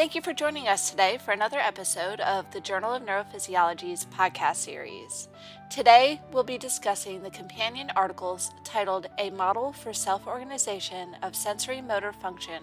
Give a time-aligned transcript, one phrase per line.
[0.00, 4.56] Thank you for joining us today for another episode of the Journal of Neurophysiology's podcast
[4.56, 5.28] series.
[5.68, 11.82] Today, we'll be discussing the companion articles titled A Model for Self Organization of Sensory
[11.82, 12.62] Motor Function,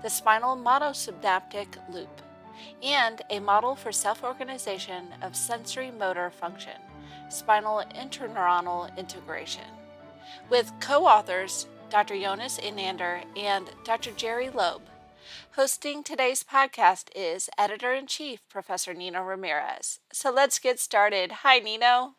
[0.00, 2.22] the Spinal Monosynaptic Loop,
[2.82, 6.80] and A Model for Self Organization of Sensory Motor Function,
[7.28, 9.68] Spinal Interneuronal Integration,
[10.48, 12.18] with co authors Dr.
[12.18, 14.12] Jonas Enander and Dr.
[14.12, 14.80] Jerry Loeb.
[15.56, 20.00] Hosting today's podcast is Editor in Chief, Professor Nino Ramirez.
[20.12, 21.32] So let's get started.
[21.42, 22.14] Hi, Nino.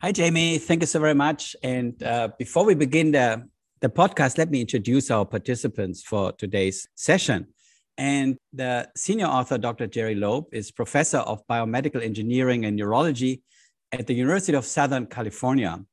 [0.00, 0.58] Hi, Jamie.
[0.58, 1.56] Thank you so very much.
[1.62, 3.48] And uh, before we begin the,
[3.80, 7.48] the podcast, let me introduce our participants for today's session.
[7.96, 9.88] And the senior author, Dr.
[9.88, 13.42] Jerry Loeb, is professor of biomedical engineering and neurology
[13.90, 15.84] at the University of Southern California.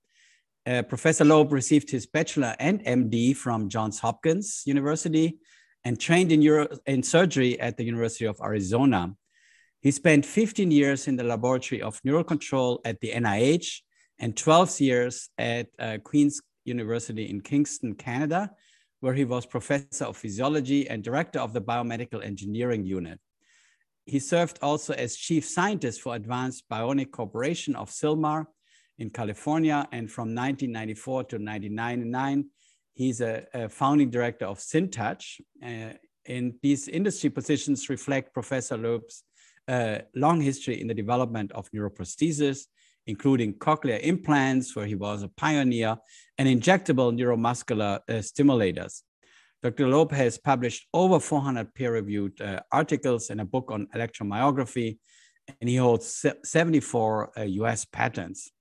[0.68, 5.38] Uh, professor Loeb received his bachelor and MD from Johns Hopkins University
[5.85, 9.15] and trained in, Euro- in surgery at the University of Arizona.
[9.82, 13.82] He spent 15 years in the laboratory of neural control at the NIH
[14.20, 18.51] and 12 years at uh, Queen's University in Kingston, Canada,
[18.99, 23.20] where he was professor of physiology and director of the biomedical engineering unit.
[24.05, 28.45] He served also as chief scientist for Advanced Bionic Corporation of Sylmar
[28.98, 32.49] in California, and from 1994 to 1999,
[32.96, 35.41] He's a, a founding director of SynTouch.
[35.63, 35.93] Uh,
[36.27, 39.24] and these industry positions reflect Professor Loeb's
[39.68, 42.62] uh, long history in the development of neuroprosthesis,
[43.05, 45.98] including cochlear implants, where he was a pioneer,
[46.38, 49.01] and injectable neuromuscular uh, stimulators.
[49.62, 49.88] Dr.
[49.88, 54.98] Loeb has published over 400 peer-reviewed uh, articles and a book on electromyography,
[55.60, 58.51] and he holds 74 US uh, patents.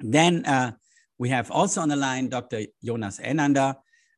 [0.00, 0.72] Then uh,
[1.18, 2.62] we have also on the line Dr.
[2.84, 3.74] Jonas Enander.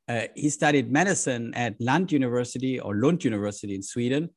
[0.09, 4.31] Uh, he studied medicine at Lund University or Lund University in Sweden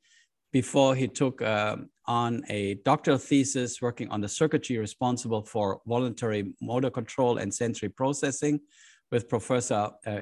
[0.51, 6.53] before he took uh, on a doctoral thesis working on the circuitry responsible for voluntary
[6.61, 8.59] motor control and sensory processing
[9.11, 10.21] with Professor uh,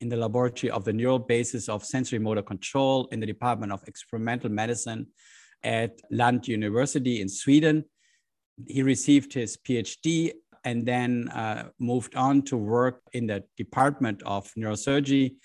[0.00, 3.82] in the laboratory of the neural basis of sensory motor control in the Department of
[3.86, 5.06] Experimental Medicine
[5.62, 7.84] at Lund University in Sweden.
[8.66, 10.32] He received his PhD
[10.64, 15.36] and then uh, moved on to work in the Department of Neurosurgery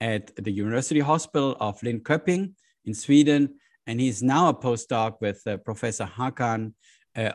[0.00, 2.52] at the University Hospital of Linköping
[2.84, 3.54] in Sweden.
[3.86, 6.72] And he's now a postdoc with uh, Professor Hakan
[7.16, 7.32] uh,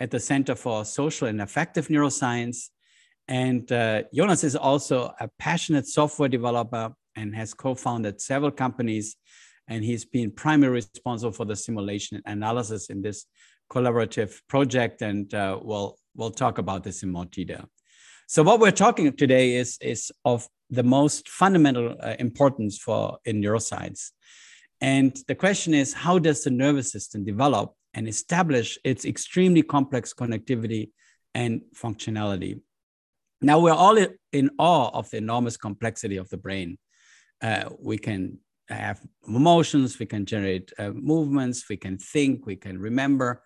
[0.00, 2.68] at the Center for Social and Affective Neuroscience.
[3.28, 9.16] And uh, Jonas is also a passionate software developer and has co founded several companies.
[9.68, 13.26] And he's been primarily responsible for the simulation and analysis in this
[13.70, 17.68] collaborative project, and uh, we'll we'll talk about this in more detail.
[18.26, 23.40] So, what we're talking today is is of the most fundamental uh, importance for in
[23.42, 24.10] neuroscience,
[24.80, 30.14] and the question is, how does the nervous system develop and establish its extremely complex
[30.14, 30.90] connectivity
[31.34, 32.60] and functionality?
[33.42, 33.98] Now, we're all
[34.32, 36.78] in awe of the enormous complexity of the brain.
[37.42, 38.38] Uh, we can
[38.74, 43.42] have emotions, we can generate uh, movements, we can think, we can remember.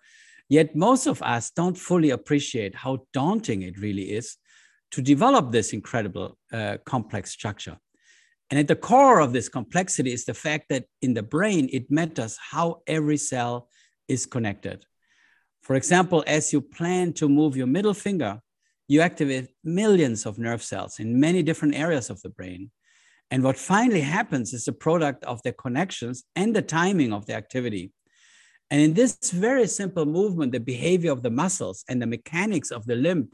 [0.49, 4.37] Yet most of us don't fully appreciate how daunting it really is
[4.91, 7.77] to develop this incredible uh, complex structure.
[8.49, 11.89] And at the core of this complexity is the fact that in the brain, it
[11.89, 13.69] matters how every cell
[14.07, 14.85] is connected.
[15.63, 18.39] For example, as you plan to move your middle finger,
[18.87, 22.69] you activate millions of nerve cells in many different areas of the brain.
[23.35, 27.33] And what finally happens is a product of the connections and the timing of the
[27.33, 27.91] activity.
[28.71, 32.85] And in this very simple movement, the behavior of the muscles and the mechanics of
[32.85, 33.31] the limb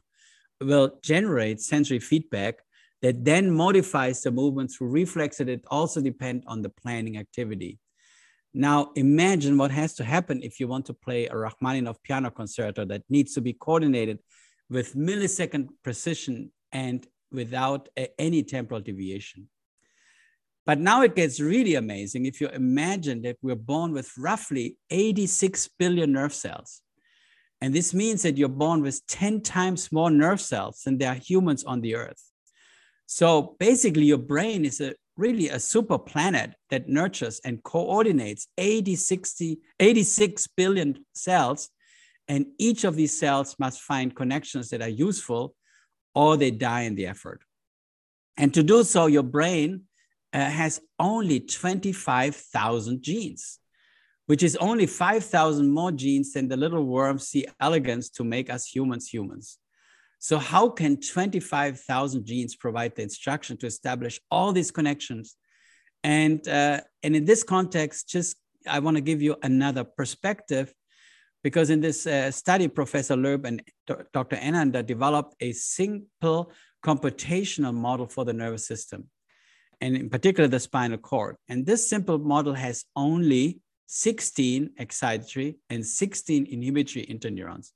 [0.59, 2.55] will generate sensory feedback
[3.03, 7.77] that then modifies the movement through reflexes that also depend on the planning activity.
[8.55, 12.85] Now, imagine what has to happen if you want to play a Rachmaninoff piano concerto
[12.85, 14.17] that needs to be coordinated
[14.67, 19.47] with millisecond precision and without any temporal deviation.
[20.65, 25.69] But now it gets really amazing if you imagine that we're born with roughly 86
[25.79, 26.81] billion nerve cells.
[27.61, 31.15] And this means that you're born with 10 times more nerve cells than there are
[31.15, 32.23] humans on the earth.
[33.05, 38.95] So basically, your brain is a really a super planet that nurtures and coordinates 80,
[38.95, 41.69] 60, 86 billion cells.
[42.27, 45.55] And each of these cells must find connections that are useful
[46.15, 47.41] or they die in the effort.
[48.37, 49.83] And to do so, your brain
[50.33, 53.59] uh, has only 25,000 genes,
[54.27, 57.45] which is only 5,000 more genes than the little worm C.
[57.59, 59.57] elegans to make us humans humans.
[60.19, 65.35] So how can 25,000 genes provide the instruction to establish all these connections
[66.03, 68.37] And, uh, and in this context, just
[68.67, 70.73] I want to give you another perspective
[71.43, 73.63] because in this uh, study, Professor Loeb and
[74.13, 74.35] Dr.
[74.35, 76.51] Enander developed a simple
[76.83, 79.09] computational model for the nervous system,
[79.81, 81.35] and in particular the spinal cord.
[81.49, 87.71] And this simple model has only 16 excitatory and 16 inhibitory interneurons.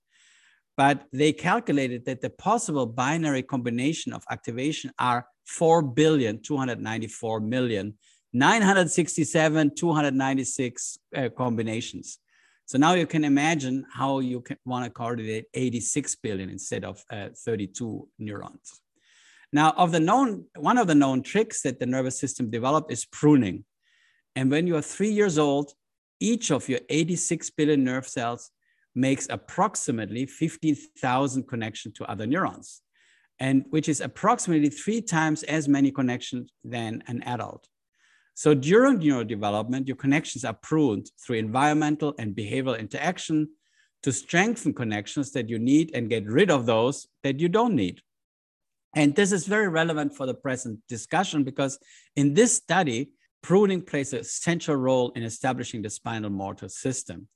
[0.77, 7.95] But they calculated that the possible binary combination of activation are 4 billion, 294 million,
[8.33, 12.19] 967, 296 uh, combinations.
[12.65, 17.03] So now you can imagine how you can want to coordinate 86 billion instead of
[17.11, 18.81] uh, 32 neurons.
[19.55, 23.05] Now, of the known, one of the known tricks that the nervous system developed is
[23.05, 23.63] pruning.
[24.35, 25.71] And when you are three years old,
[26.19, 28.51] each of your 86 billion nerve cells
[28.95, 32.81] makes approximately 50,000 connections to other neurons,
[33.39, 37.65] and which is approximately three times as many connections than an adult.
[38.33, 43.47] So during neurodevelopment, your connections are pruned through environmental and behavioral interaction
[44.03, 48.01] to strengthen connections that you need and get rid of those that you don't need.
[48.95, 51.77] And this is very relevant for the present discussion because
[52.15, 53.11] in this study,
[53.43, 57.27] pruning plays a central role in establishing the spinal motor system.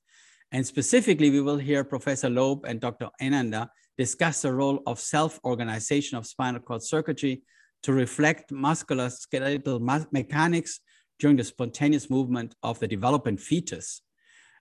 [0.52, 3.10] And specifically, we will hear Professor Loeb and Dr.
[3.20, 7.42] Enander discuss the role of self-organization of spinal cord circuitry
[7.82, 10.80] to reflect musculoskeletal mechanics
[11.18, 14.02] during the spontaneous movement of the developing fetus.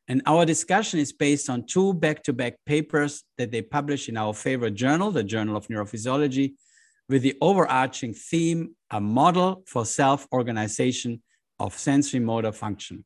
[0.10, 4.76] And our discussion is based on two back-to-back papers that they published in our favorite
[4.76, 6.54] journal, the Journal of Neurophysiology,
[7.10, 11.22] with the overarching theme, a model for self-organization
[11.60, 13.04] of sensory motor function.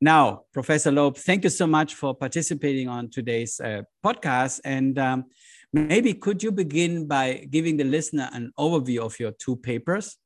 [0.00, 4.60] Now, Professor Loeb, thank you so much for participating on today's uh, podcast.
[4.64, 5.24] And um,
[5.72, 10.18] maybe could you begin by giving the listener an overview of your two papers?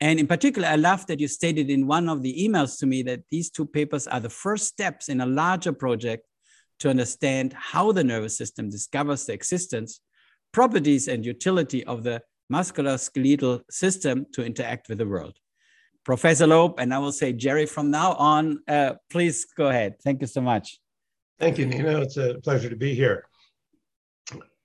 [0.00, 3.02] And in particular, I love that you stated in one of the emails to me
[3.04, 6.26] that these two papers are the first steps in a larger project
[6.80, 10.00] to understand how the nervous system discovers the existence,
[10.54, 15.36] properties, and utility of the musculoskeletal system to interact with the world.
[16.04, 19.96] Professor Loeb, and I will say Jerry from now on, uh, please go ahead.
[20.02, 20.78] Thank you so much.
[21.38, 22.00] Thank you, Nino.
[22.00, 23.26] It's a pleasure to be here.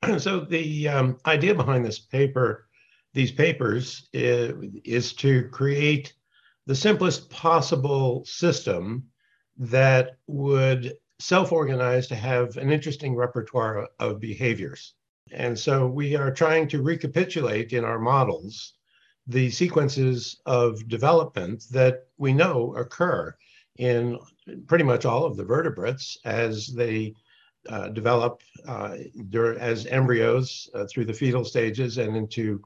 [0.17, 2.69] So the um, idea behind this paper
[3.13, 4.53] these papers is,
[4.85, 6.13] is to create
[6.67, 9.03] the simplest possible system
[9.57, 14.93] that would self-organize to have an interesting repertoire of behaviors.
[15.31, 18.73] And so we are trying to recapitulate in our models
[19.27, 23.35] the sequences of development that we know occur
[23.77, 24.17] in
[24.67, 27.13] pretty much all of the vertebrates as they
[27.69, 28.95] uh, develop uh,
[29.59, 32.61] as embryos uh, through the fetal stages and into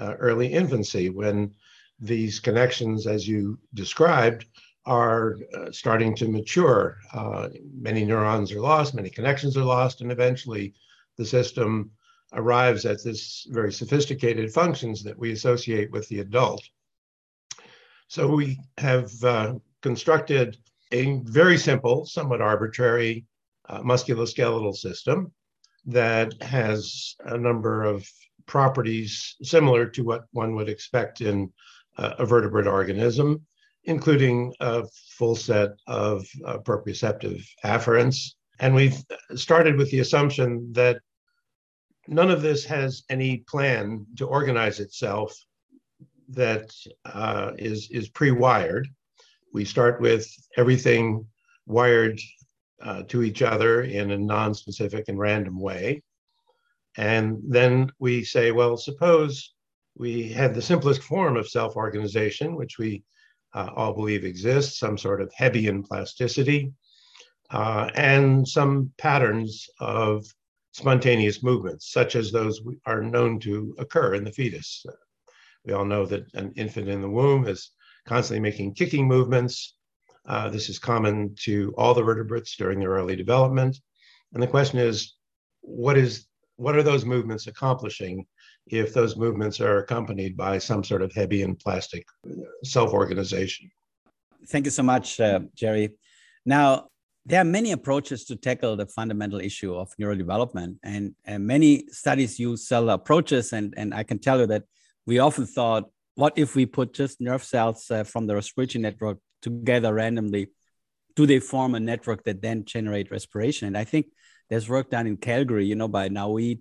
[0.00, 1.52] uh, early infancy when
[2.00, 4.46] these connections, as you described,
[4.86, 6.96] are uh, starting to mature.
[7.12, 10.72] Uh, many neurons are lost, many connections are lost, and eventually
[11.18, 11.90] the system
[12.32, 16.62] arrives at this very sophisticated functions that we associate with the adult.
[18.08, 20.56] So we have uh, constructed
[20.92, 23.26] a very simple, somewhat arbitrary
[23.68, 25.32] uh, musculoskeletal system
[25.86, 28.08] that has a number of
[28.46, 31.52] properties similar to what one would expect in
[31.98, 33.44] uh, a vertebrate organism,
[33.84, 34.86] including a
[35.18, 38.32] full set of uh, proprioceptive afferents.
[38.60, 38.96] And we've
[39.34, 41.00] started with the assumption that
[42.08, 45.38] none of this has any plan to organize itself
[46.30, 46.72] that
[47.04, 48.88] uh, is is pre-wired.
[49.52, 51.26] We start with everything
[51.66, 52.18] wired
[52.82, 56.02] uh, to each other in a non-specific and random way.
[56.96, 59.54] And then we say, well, suppose
[59.96, 63.04] we had the simplest form of self organization, which we
[63.54, 66.72] uh, all believe exists, some sort of Hebbian plasticity,
[67.50, 70.26] uh, and some patterns of
[70.78, 74.86] spontaneous movements, such as those are known to occur in the fetus.
[75.64, 77.72] We all know that an infant in the womb is
[78.06, 79.74] constantly making kicking movements.
[80.24, 83.76] Uh, this is common to all the vertebrates during their early development.
[84.32, 85.14] And the question is,
[85.62, 88.26] what is what are those movements accomplishing
[88.66, 92.04] if those movements are accompanied by some sort of Hebbian plastic
[92.64, 93.70] self-organization?
[94.48, 95.90] Thank you so much, uh, Jerry.
[96.44, 96.88] Now,
[97.26, 102.38] there are many approaches to tackle the fundamental issue of neurodevelopment, and, and many studies
[102.38, 103.52] use cell approaches.
[103.52, 104.64] And, and I can tell you that
[105.06, 109.18] we often thought, what if we put just nerve cells uh, from the respiratory network
[109.42, 110.48] together randomly?
[111.16, 113.68] Do they form a network that then generate respiration?
[113.68, 114.06] And I think
[114.48, 116.60] there's work done in Calgary, you know, by Naweed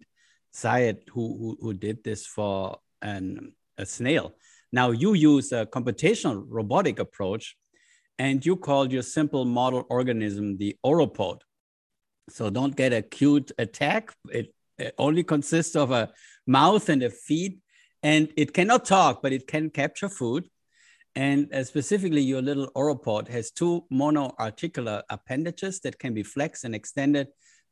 [0.52, 4.34] Syed, who, who, who did this for an, a snail.
[4.72, 7.56] Now you use a computational robotic approach
[8.20, 11.40] and you called your simple model organism the oropod.
[12.30, 14.14] So don't get a cute attack.
[14.30, 16.12] It, it only consists of a
[16.46, 17.60] mouth and a feet,
[18.04, 20.50] and it cannot talk, but it can capture food.
[21.16, 26.76] And uh, specifically, your little oropod has two monoarticular appendages that can be flexed and
[26.76, 27.28] extended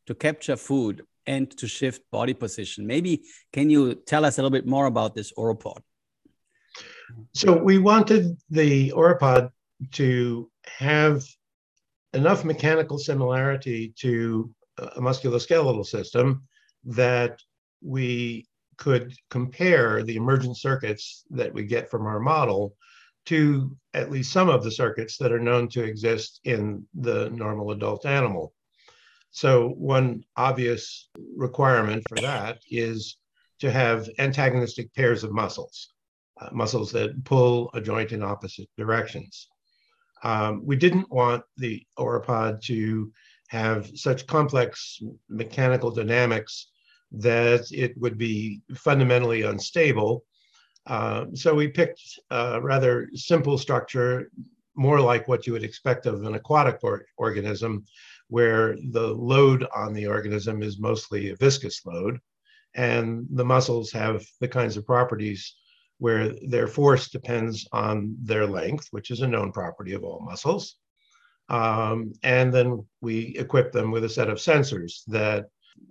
[0.07, 2.87] to capture food and to shift body position.
[2.87, 5.79] Maybe can you tell us a little bit more about this oropod?
[7.33, 9.51] So we wanted the oropod
[9.91, 11.23] to have
[12.13, 16.43] enough mechanical similarity to a musculoskeletal system
[16.85, 17.39] that
[17.81, 22.75] we could compare the emergent circuits that we get from our model
[23.25, 27.71] to at least some of the circuits that are known to exist in the normal
[27.71, 28.53] adult animal.
[29.31, 33.17] So, one obvious requirement for that is
[33.59, 35.89] to have antagonistic pairs of muscles,
[36.39, 39.49] uh, muscles that pull a joint in opposite directions.
[40.23, 43.11] Um, we didn't want the oropod to
[43.49, 46.71] have such complex mechanical dynamics
[47.11, 50.23] that it would be fundamentally unstable.
[50.87, 54.29] Uh, so we picked a rather simple structure,
[54.75, 57.85] more like what you would expect of an aquatic or organism,
[58.27, 62.19] where the load on the organism is mostly a viscous load,
[62.75, 65.55] and the muscles have the kinds of properties
[65.97, 70.75] where their force depends on their length, which is a known property of all muscles.
[71.49, 75.45] Um, and then we equip them with a set of sensors that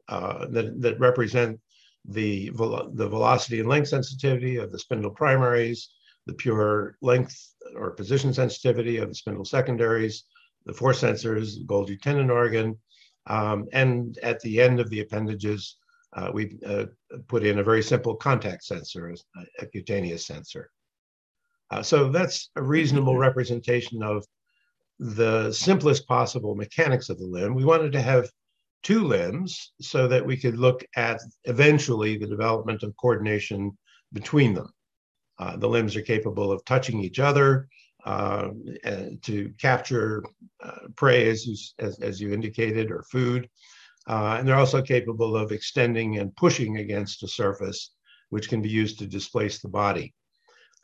[0.09, 1.61] uh, that, that represent
[2.07, 5.91] the, the velocity and length sensitivity of the spindle primaries,
[6.27, 10.25] the pure length or position sensitivity of the spindle secondaries,
[10.67, 12.79] the force sensors, the Golgi tendon organ,
[13.27, 15.77] um, and at the end of the appendages,
[16.15, 16.87] uh, we uh,
[17.29, 19.15] put in a very simple contact sensor,
[19.59, 20.71] a cutaneous sensor.
[21.71, 24.25] Uh, so that's a reasonable representation of
[24.99, 27.55] the simplest possible mechanics of the limb.
[27.55, 28.31] We wanted to have
[28.83, 33.77] two limbs so that we could look at eventually the development of coordination
[34.13, 34.71] between them.
[35.39, 37.67] Uh, the limbs are capable of touching each other
[38.05, 38.51] uh,
[39.23, 40.23] to capture
[40.63, 43.49] uh, prey, as you, as, as you indicated, or food.
[44.07, 47.93] Uh, and they're also capable of extending and pushing against a surface,
[48.29, 50.15] which can be used to displace the body.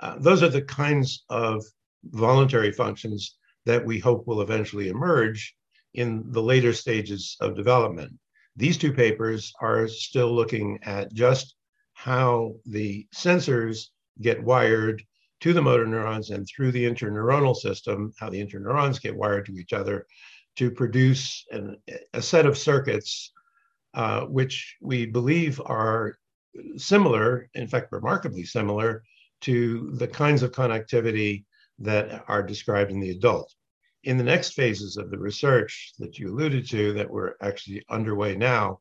[0.00, 1.62] Uh, those are the kinds of
[2.04, 3.36] voluntary functions
[3.66, 5.54] that we hope will eventually emerge
[5.94, 8.12] in the later stages of development.
[8.56, 11.54] These two papers are still looking at just
[11.92, 13.88] how the sensors
[14.20, 15.02] get wired
[15.40, 19.56] to the motor neurons and through the interneuronal system, how the interneurons get wired to
[19.56, 20.06] each other
[20.56, 21.76] to produce an,
[22.14, 23.32] a set of circuits
[23.94, 26.16] uh, which we believe are
[26.76, 29.02] similar, in fact, remarkably similar
[29.40, 31.44] to the kinds of connectivity
[31.78, 33.52] that are described in the adult.
[34.04, 38.36] In the next phases of the research that you alluded to, that we're actually underway
[38.36, 38.80] now,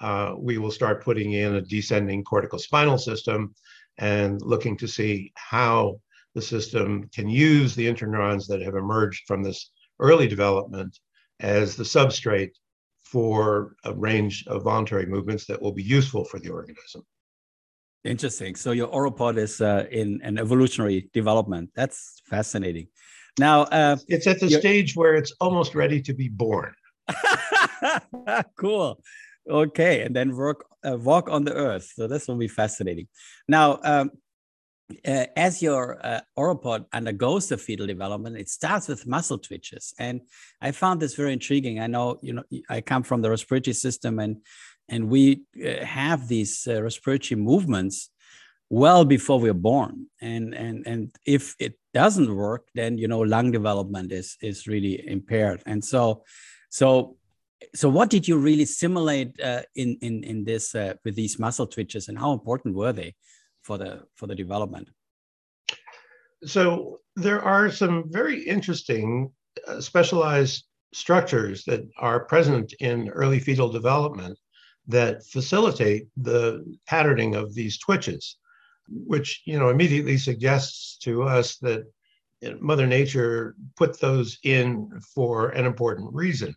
[0.00, 3.54] uh, we will start putting in a descending cortical spinal system
[3.98, 6.00] and looking to see how
[6.34, 10.98] the system can use the interneurons that have emerged from this early development
[11.40, 12.52] as the substrate
[13.02, 17.02] for a range of voluntary movements that will be useful for the organism.
[18.04, 18.54] Interesting.
[18.54, 21.70] So your oropod is uh, in an evolutionary development.
[21.74, 22.88] That's fascinating.
[23.38, 26.74] Now uh, it's at the stage where it's almost ready to be born.
[28.58, 29.00] cool.
[29.48, 31.90] Okay, and then work uh, walk on the earth.
[31.94, 33.08] So this will be fascinating.
[33.48, 34.10] Now, um,
[35.06, 40.22] uh, as your uh, oropod undergoes the fetal development, it starts with muscle twitches, and
[40.60, 41.78] I found this very intriguing.
[41.80, 44.38] I know, you know, I come from the respiratory system, and
[44.88, 48.10] and we uh, have these uh, respiratory movements
[48.70, 53.50] well before we're born, and and and if it doesn't work, then you know, lung
[53.50, 56.24] development is is really impaired, and so
[56.70, 57.16] so.
[57.74, 61.66] So, what did you really simulate uh, in in in this uh, with these muscle
[61.66, 63.16] twitches, and how important were they?
[63.68, 64.88] For the for the development?
[66.44, 69.30] So there are some very interesting
[69.66, 74.38] uh, specialized structures that are present in early fetal development
[74.86, 78.38] that facilitate the patterning of these twitches,
[78.88, 81.82] which you know immediately suggests to us that
[82.60, 84.66] Mother Nature put those in
[85.14, 86.54] for an important reason.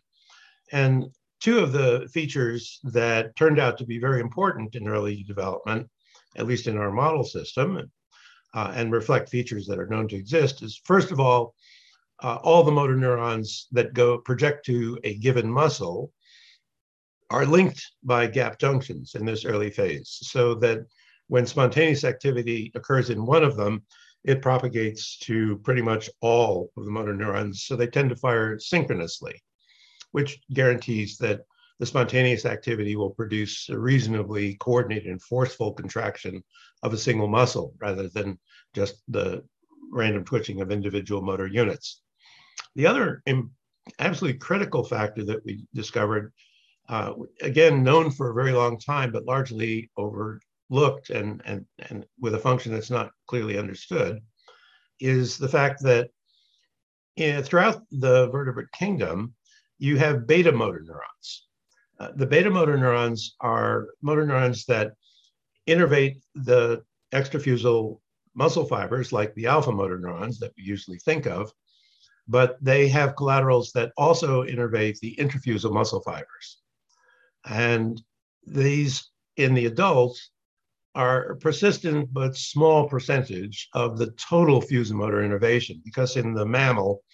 [0.72, 0.94] And
[1.40, 5.90] two of the features that turned out to be very important in early development
[6.36, 7.90] at least in our model system,
[8.54, 11.54] uh, and reflect features that are known to exist is first of all,
[12.22, 16.12] uh, all the motor neurons that go project to a given muscle
[17.30, 20.80] are linked by gap junctions in this early phase, so that
[21.28, 23.82] when spontaneous activity occurs in one of them,
[24.24, 27.64] it propagates to pretty much all of the motor neurons.
[27.64, 29.42] So they tend to fire synchronously,
[30.12, 31.40] which guarantees that
[31.82, 36.40] the spontaneous activity will produce a reasonably coordinated and forceful contraction
[36.84, 38.38] of a single muscle rather than
[38.72, 39.42] just the
[39.90, 42.02] random twitching of individual motor units.
[42.76, 43.20] The other
[43.98, 46.32] absolutely critical factor that we discovered,
[46.88, 52.36] uh, again, known for a very long time, but largely overlooked and, and, and with
[52.36, 54.20] a function that's not clearly understood,
[55.00, 56.10] is the fact that
[57.16, 59.34] in, throughout the vertebrate kingdom,
[59.80, 61.48] you have beta motor neurons.
[62.02, 64.94] Uh, the beta motor neurons are motor neurons that
[65.68, 66.82] innervate the
[67.14, 68.00] extrafusal
[68.34, 71.52] muscle fibers like the alpha motor neurons that we usually think of,
[72.26, 76.58] but they have collaterals that also innervate the intrafusal muscle fibers.
[77.48, 78.02] And
[78.44, 80.30] these in the adults
[80.96, 87.04] are persistent but small percentage of the total fusomotor innervation because in the mammal,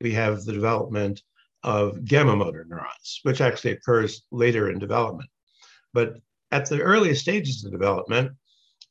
[0.00, 1.20] we have the development
[1.62, 5.28] of gamma motor neurons, which actually occurs later in development.
[5.92, 6.18] But
[6.50, 8.32] at the earliest stages of development,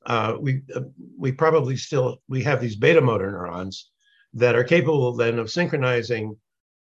[0.05, 0.81] uh, we uh,
[1.17, 3.91] we probably still we have these beta motor neurons
[4.33, 6.35] that are capable then of synchronizing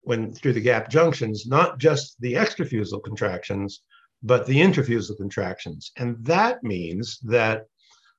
[0.02, 3.82] when through the gap junctions not just the extrafusal contractions
[4.22, 7.64] but the intrafusal contractions and that means that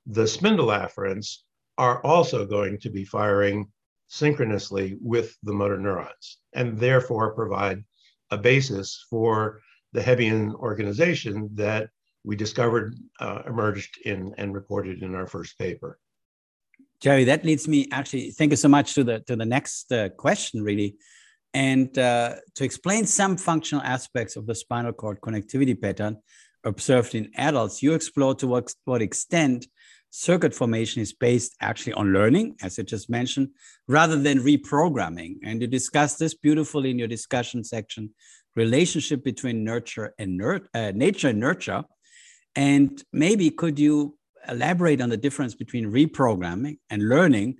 [0.05, 1.37] the spindle afferents
[1.77, 3.67] are also going to be firing
[4.11, 7.81] synchronously with the motor neurons and therefore provide
[8.29, 9.61] a basis for
[9.93, 11.89] the Hebbian organization that
[12.25, 15.97] we discovered uh, emerged in and reported in our first paper.
[16.99, 18.31] Jerry, that leads me actually.
[18.31, 20.97] Thank you so much to the to the next uh, question, really,
[21.53, 26.17] and uh, to explain some functional aspects of the spinal cord connectivity pattern
[26.63, 27.81] observed in adults.
[27.81, 29.65] You explore to what, what extent
[30.11, 33.49] circuit formation is based actually on learning, as I just mentioned,
[33.87, 35.37] rather than reprogramming.
[35.43, 38.11] And you discuss this beautifully in your discussion section:
[38.55, 41.83] relationship between nurture and nur- uh, nature and nurture
[42.55, 47.59] and maybe could you elaborate on the difference between reprogramming and learning?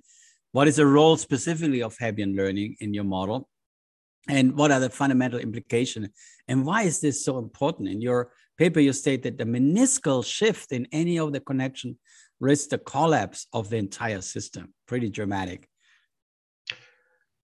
[0.52, 3.48] What is the role specifically of Hebbian learning in your model?
[4.28, 6.08] And what are the fundamental implications?
[6.46, 7.88] And why is this so important?
[7.88, 11.98] In your paper, you state that the meniscal shift in any of the connection
[12.42, 14.74] risks the collapse of the entire system.
[14.86, 15.68] Pretty dramatic.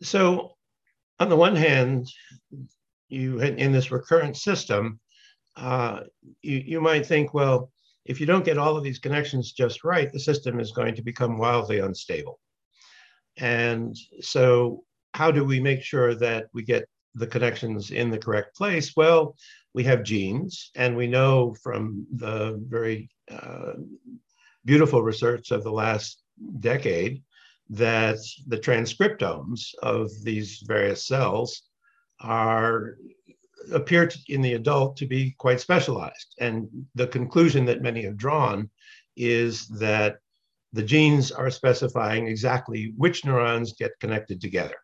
[0.02, 0.56] So,
[1.20, 2.08] on the one hand,
[3.08, 5.00] you in this recurrent system,
[5.56, 6.00] uh,
[6.42, 7.70] you, you might think, well,
[8.04, 11.02] if you don't get all of these connections just right, the system is going to
[11.02, 12.40] become wildly unstable.
[13.37, 14.82] And so,
[15.14, 18.94] how do we make sure that we get the connections in the correct place?
[18.96, 19.37] Well,
[19.74, 23.74] we have genes, and we know from the very uh,
[24.64, 26.22] beautiful research of the last
[26.60, 27.22] decade
[27.70, 31.62] that the transcriptomes of these various cells
[32.20, 32.96] are
[33.72, 36.34] appear to, in the adult to be quite specialized.
[36.38, 38.70] And the conclusion that many have drawn
[39.16, 40.16] is that
[40.72, 44.76] the genes are specifying exactly which neurons get connected together.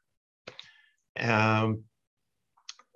[1.19, 1.85] Um,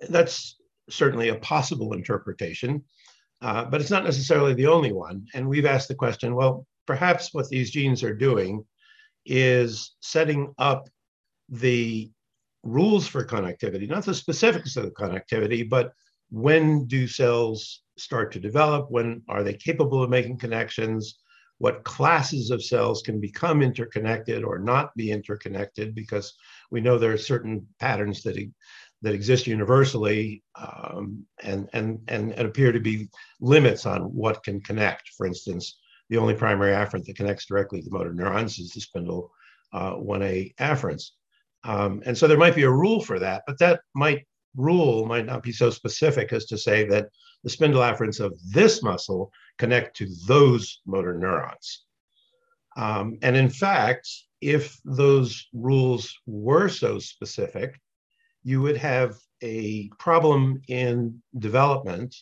[0.09, 0.57] that's
[0.89, 2.83] certainly a possible interpretation,
[3.41, 5.25] uh, but it's not necessarily the only one.
[5.33, 8.65] And we've asked the question well, perhaps what these genes are doing
[9.25, 10.89] is setting up
[11.49, 12.11] the
[12.63, 15.93] rules for connectivity, not the specifics of the connectivity, but
[16.29, 18.89] when do cells start to develop?
[18.89, 21.19] When are they capable of making connections?
[21.57, 25.93] What classes of cells can become interconnected or not be interconnected?
[25.93, 26.33] Because
[26.71, 28.37] we know there are certain patterns that,
[29.01, 33.09] that exist universally um, and, and, and, and appear to be
[33.39, 35.09] limits on what can connect.
[35.15, 35.77] For instance,
[36.09, 39.31] the only primary afferent that connects directly to the motor neurons is the spindle
[39.73, 41.11] uh, 1A afferents.
[41.63, 45.25] Um, and so there might be a rule for that, but that might rule might
[45.25, 47.07] not be so specific as to say that
[47.43, 51.85] the spindle afferents of this muscle connect to those motor neurons.
[52.75, 54.09] Um, and in fact,
[54.41, 57.79] if those rules were so specific,
[58.43, 62.15] you would have a problem in development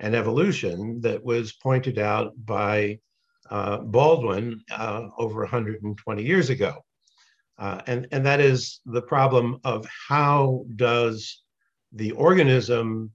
[0.00, 2.98] and evolution that was pointed out by
[3.50, 6.84] uh, Baldwin uh, over 120 years ago.
[7.58, 11.42] Uh, and, and that is the problem of how does
[11.92, 13.10] the organism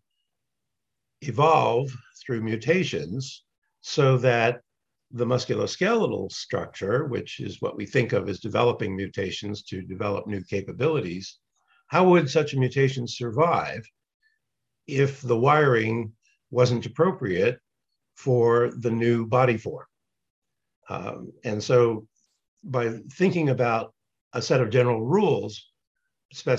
[1.21, 1.89] evolve
[2.25, 3.43] through mutations
[3.81, 4.61] so that
[5.11, 10.43] the musculoskeletal structure, which is what we think of as developing mutations to develop new
[10.43, 11.37] capabilities,
[11.93, 13.87] how would such a mutation survive
[14.87, 16.11] if the wiring
[16.49, 17.59] wasn't appropriate
[18.15, 19.85] for the new body form?
[20.89, 22.07] Um, and so
[22.63, 23.93] by thinking about
[24.33, 25.69] a set of general rules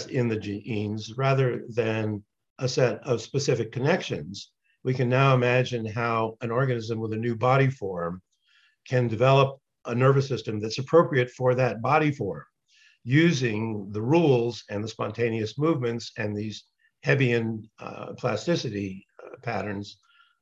[0.08, 2.22] in the genes rather than
[2.60, 4.52] a set of specific connections,
[4.84, 8.22] we can now imagine how an organism with a new body form
[8.86, 12.44] can develop a nervous system that's appropriate for that body form
[13.04, 16.64] using the rules and the spontaneous movements and these
[17.04, 19.98] Hebbian uh, plasticity uh, patterns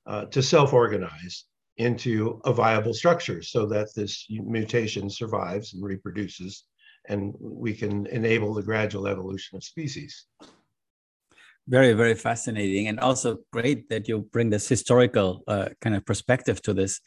[0.06, 1.44] uh, to self-organize
[1.76, 6.64] into a viable structure so that this mutation survives and reproduces
[7.08, 10.26] and we can enable the gradual evolution of species.
[11.66, 16.62] Very very fascinating and also great that you bring this historical uh, kind of perspective
[16.62, 17.00] to this.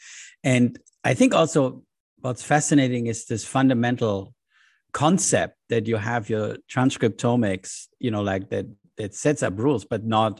[0.44, 1.84] And i think also
[2.22, 4.34] what's fascinating is this fundamental
[4.96, 10.06] concept that you have your transcriptomics you know like that that sets up rules but
[10.06, 10.40] not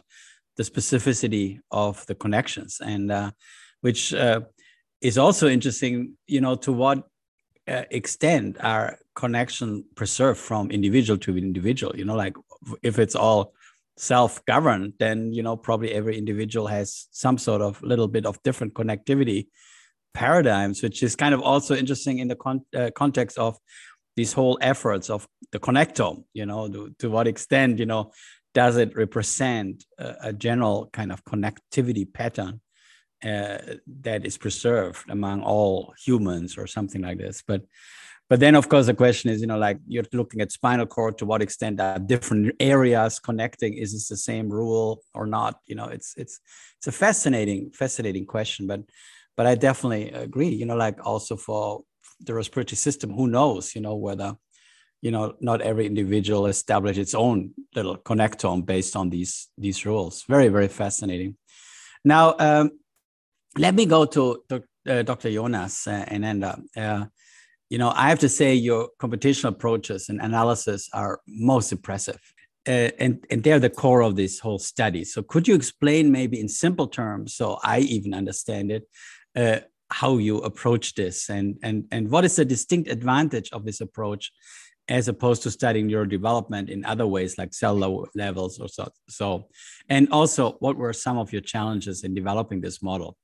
[0.56, 2.80] the specificity of the connections.
[2.82, 3.30] And uh,
[3.82, 4.40] which uh,
[5.00, 7.06] is also interesting you know to what
[7.68, 12.36] uh, extent are connection preserved from individual to individual you know like
[12.82, 13.52] if it's all
[13.96, 18.74] self-governed then you know probably every individual has some sort of little bit of different
[18.74, 19.48] connectivity
[20.14, 23.58] paradigms which is kind of also interesting in the con- uh, context of
[24.16, 28.10] these whole efforts of the connectome you know to, to what extent you know
[28.56, 32.58] does it represent a, a general kind of connectivity pattern
[33.22, 33.58] uh,
[34.00, 37.42] that is preserved among all humans or something like this?
[37.46, 37.66] But
[38.30, 41.18] but then of course the question is you know like you're looking at spinal cord
[41.18, 43.74] to what extent are different areas connecting?
[43.74, 45.60] Is this the same rule or not?
[45.66, 46.40] You know it's it's
[46.78, 48.80] it's a fascinating fascinating question but
[49.36, 51.82] but i definitely agree you know like also for
[52.20, 54.36] the respiratory system who knows you know whether
[55.02, 60.24] you know not every individual establish its own little connectome based on these these rules
[60.28, 61.36] very very fascinating
[62.04, 62.70] now um,
[63.58, 66.56] let me go to, uh, dr jonas uh, Enander.
[66.76, 67.06] Uh,
[67.68, 72.20] you know, I have to say your computational approaches and analysis are most impressive.
[72.66, 75.04] Uh, and, and they're the core of this whole study.
[75.04, 78.88] So could you explain maybe in simple terms, so I even understand it,
[79.36, 83.80] uh, how you approach this and, and, and what is the distinct advantage of this
[83.80, 84.32] approach
[84.88, 87.74] as opposed to studying neurodevelopment in other ways like cell
[88.14, 89.48] levels or so, so
[89.88, 93.16] and also what were some of your challenges in developing this model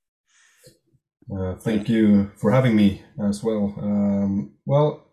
[1.30, 3.74] uh, thank you for having me as well.
[3.78, 5.12] Um, well,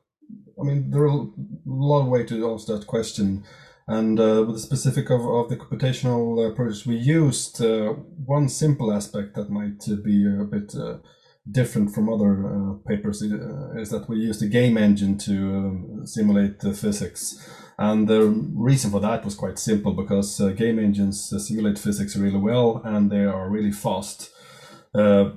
[0.60, 1.28] I mean, there are a
[1.66, 3.44] lot of ways to answer that question.
[3.88, 7.94] And uh, with the specific of, of the computational approaches we used, uh,
[8.26, 10.98] one simple aspect that might be a bit uh,
[11.52, 16.60] different from other uh, papers is that we used a game engine to um, simulate
[16.60, 17.50] the physics.
[17.78, 22.82] And the reason for that was quite simple because game engines simulate physics really well
[22.84, 24.32] and they are really fast.
[24.94, 25.32] Uh,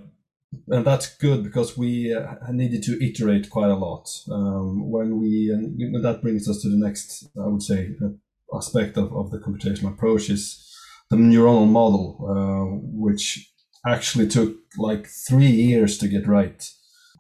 [0.69, 4.09] and that's good because we uh, needed to iterate quite a lot.
[4.31, 8.09] Um, when we and that brings us to the next, I would say, uh,
[8.57, 10.69] aspect of, of the computational approach is
[11.11, 13.52] the neuronal model, uh, which
[13.87, 16.69] actually took like three years to get right.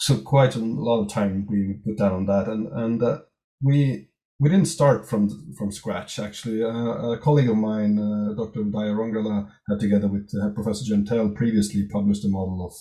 [0.00, 3.18] So quite a lot of time we put down on that, and and uh,
[3.62, 4.08] we
[4.40, 6.18] we didn't start from from scratch.
[6.18, 8.62] Actually, uh, a colleague of mine, uh, Dr.
[8.62, 12.74] Daya had together with Professor Jörntell previously published a model of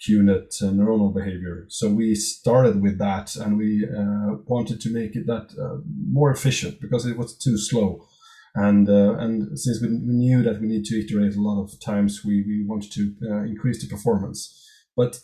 [0.00, 1.66] cuneate uh, neuronal behavior.
[1.68, 6.30] So we started with that and we uh, wanted to make it that uh, more
[6.30, 8.06] efficient because it was too slow.
[8.54, 12.24] And uh, and since we, knew that we need to iterate a lot of times,
[12.24, 14.68] we, we wanted to uh, increase the performance.
[14.96, 15.20] But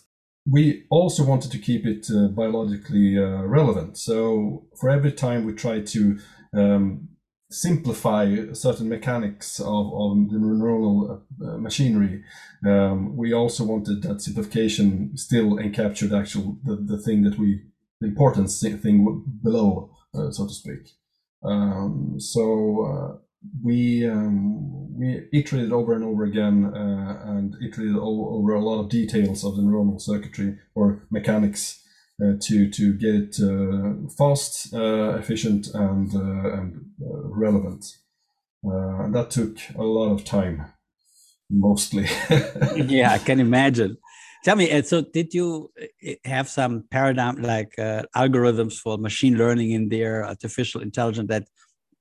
[0.49, 3.97] we also wanted to keep it uh, biologically relevant.
[3.97, 6.19] So for every time we try to
[6.53, 7.09] um,
[7.49, 12.23] simplify certain mechanics of, of the neuronal uh, machinery.
[12.65, 17.63] Um, we also wanted that simplification still encaptured actual the, the thing that we
[17.99, 20.91] the importance thing below, uh, so to speak.
[21.47, 23.17] Um, so uh,
[23.63, 28.89] we um, we iterated over and over again uh, and iterated over a lot of
[28.89, 31.83] details of the neuronal circuitry or mechanics
[32.19, 37.85] uh, to to get it uh, fast, uh, efficient, and and relevant.
[38.63, 40.65] that took a lot of time,
[41.49, 42.07] mostly.
[42.75, 43.97] yeah, I can imagine.
[44.43, 45.71] Tell me, so did you
[46.23, 51.47] have some paradigm like uh, algorithms for machine learning in there, artificial intelligence that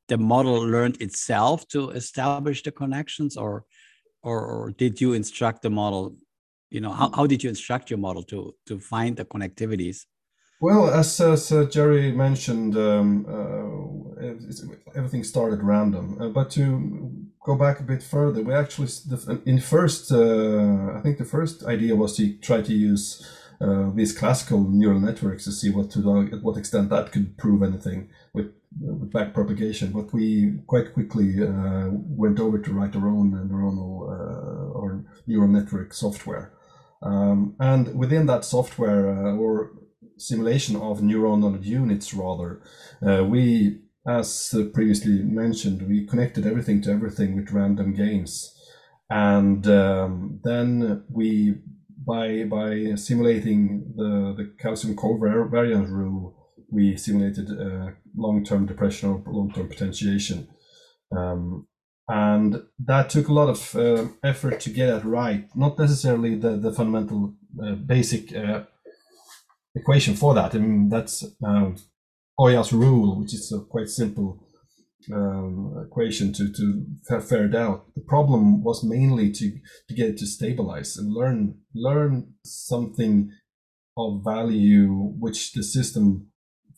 [0.08, 3.64] the model learned itself to establish the connections, or,
[4.22, 6.14] or, or did you instruct the model?
[6.70, 10.04] You know how, how did you instruct your model to to find the connectivities
[10.60, 17.12] well as, as uh, jerry mentioned um, uh, everything started random uh, but to
[17.44, 18.88] go back a bit further we actually
[19.44, 23.24] in first uh, i think the first idea was to try to use
[23.60, 27.62] uh, these classical neural networks to see what to at what extent that could prove
[27.62, 29.92] anything with, with back propagation.
[29.92, 35.48] But we quite quickly uh, went over to write our own neuronal uh, or neural
[35.48, 36.52] network software.
[37.02, 39.72] Um, and within that software uh, or
[40.18, 42.60] simulation of neuronal units, rather,
[43.06, 48.52] uh, we, as previously mentioned, we connected everything to everything with random gains.
[49.08, 51.56] And um, then we
[52.06, 56.34] by by simulating the the calcium covariance rule,
[56.70, 60.48] we simulated uh, long-term depression or long-term potentiation,
[61.16, 61.66] um,
[62.08, 65.48] and that took a lot of uh, effort to get it right.
[65.54, 68.64] Not necessarily the the fundamental uh, basic uh,
[69.76, 70.54] equation for that.
[70.54, 71.24] I mean that's
[72.38, 74.46] Oja's rule, which is a quite simple
[75.12, 77.94] um, equation to to ferret out.
[77.94, 79.50] The problem was mainly to
[79.88, 83.30] to get it to stabilize and learn learn something
[83.96, 86.28] of value which the system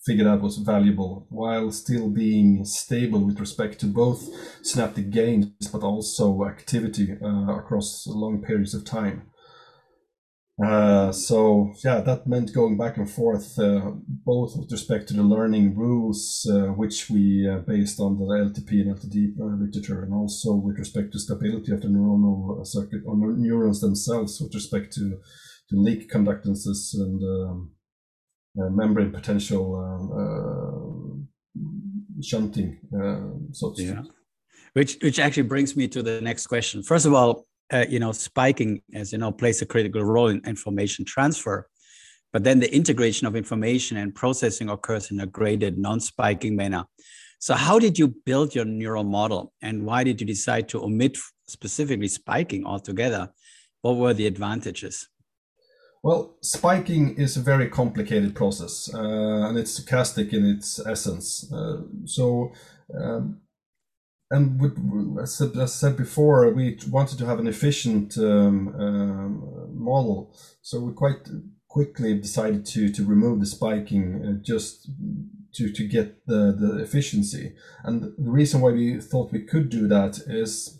[0.06, 4.28] figured out was valuable while still being stable with respect to both
[4.62, 9.28] synaptic gains but also activity uh, across long periods of time.
[10.62, 15.22] Uh, so yeah, that meant going back and forth, uh, both with respect to the
[15.22, 20.12] learning rules, uh, which we uh, based on the LTP and LTD uh, literature, and
[20.12, 25.20] also with respect to stability of the neuronal circuit or neurons themselves, with respect to,
[25.68, 27.70] to leak conductances and um,
[28.56, 31.24] membrane potential
[32.20, 32.80] shunting,
[33.52, 34.02] so yeah.
[34.72, 36.82] Which, which actually brings me to the next question.
[36.82, 40.40] First of all, uh, you know, spiking, as you know, plays a critical role in
[40.46, 41.68] information transfer.
[42.32, 46.84] But then the integration of information and processing occurs in a graded, non-spiking manner.
[47.40, 51.16] So, how did you build your neural model, and why did you decide to omit
[51.46, 53.30] specifically spiking altogether?
[53.82, 55.08] What were the advantages?
[56.02, 61.50] Well, spiking is a very complicated process, uh, and it's stochastic in its essence.
[61.52, 62.52] Uh, so,
[63.00, 63.40] um,
[64.30, 70.80] and as I said before, we wanted to have an efficient um, um, model, so
[70.80, 71.28] we quite
[71.68, 74.90] quickly decided to to remove the spiking uh, just
[75.54, 77.54] to to get the the efficiency.
[77.84, 80.78] And the reason why we thought we could do that is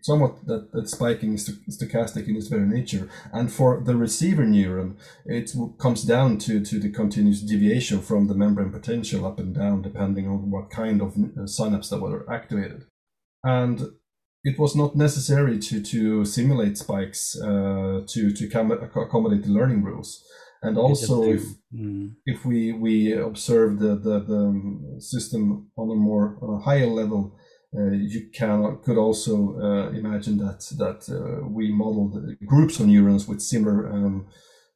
[0.00, 3.08] somewhat that, that spiking is stochastic in its very nature.
[3.32, 8.34] And for the receiver neuron, it comes down to, to the continuous deviation from the
[8.34, 12.84] membrane potential up and down, depending on what kind of uh, synapse that were activated.
[13.44, 13.80] And
[14.44, 20.22] it was not necessary to, to simulate spikes uh, to, to accommodate the learning rules.
[20.64, 21.42] And also, if
[21.74, 22.14] mm.
[22.24, 27.36] if we we observe the, the, the system on a more on a higher level,
[27.72, 33.40] you can could also uh, imagine that that uh, we modeled groups of neurons with
[33.40, 34.26] similar um,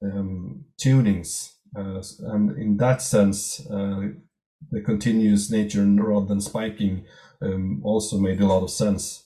[0.02, 7.04] um, tunings, and in that sense, the continuous nature rather than spiking
[7.42, 9.24] um, also made a lot of sense.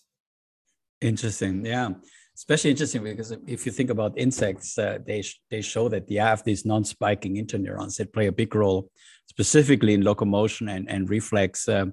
[1.00, 1.90] Interesting, yeah
[2.40, 6.42] especially interesting because if you think about insects, uh, they they show that they have
[6.42, 8.90] these non-spiking interneurons that play a big role,
[9.26, 11.87] specifically in locomotion and and reflex uh,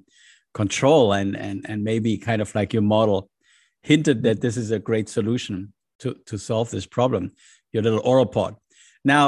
[0.61, 3.19] control and and and maybe kind of like your model
[3.89, 5.57] hinted that this is a great solution
[6.01, 7.23] to to solve this problem
[7.73, 8.53] your little oral oropod
[9.13, 9.25] now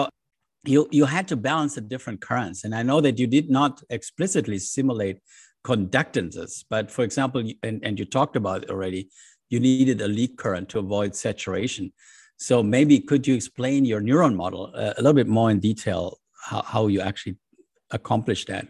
[0.72, 3.74] you you had to balance the different currents and i know that you did not
[3.98, 5.18] explicitly simulate
[5.70, 9.02] conductances but for example and, and you talked about it already
[9.50, 11.92] you needed a leak current to avoid saturation.
[12.38, 16.20] So maybe could you explain your neuron model uh, a little bit more in detail
[16.42, 17.38] how, how you actually
[17.92, 18.68] accomplished that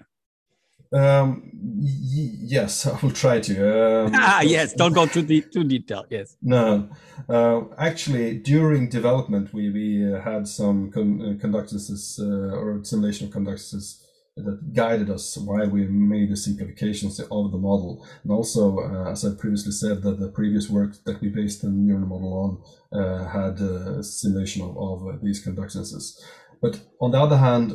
[0.94, 4.06] um, y- yes, I will try to.
[4.06, 6.08] Um, ah, yes, don't go too de- too detailed.
[6.10, 6.36] Yes.
[6.42, 6.90] No,
[7.30, 13.28] uh, actually, during development, we we uh, had some con- uh, conductances uh, or simulation
[13.28, 14.04] of conductances
[14.38, 18.08] that guided us while we made the simplifications of the model.
[18.24, 21.70] And also, uh, as I previously said, that the previous work that we based the
[21.70, 26.18] neural model on uh, had a simulation of, of these conductances.
[26.62, 27.74] But on the other hand,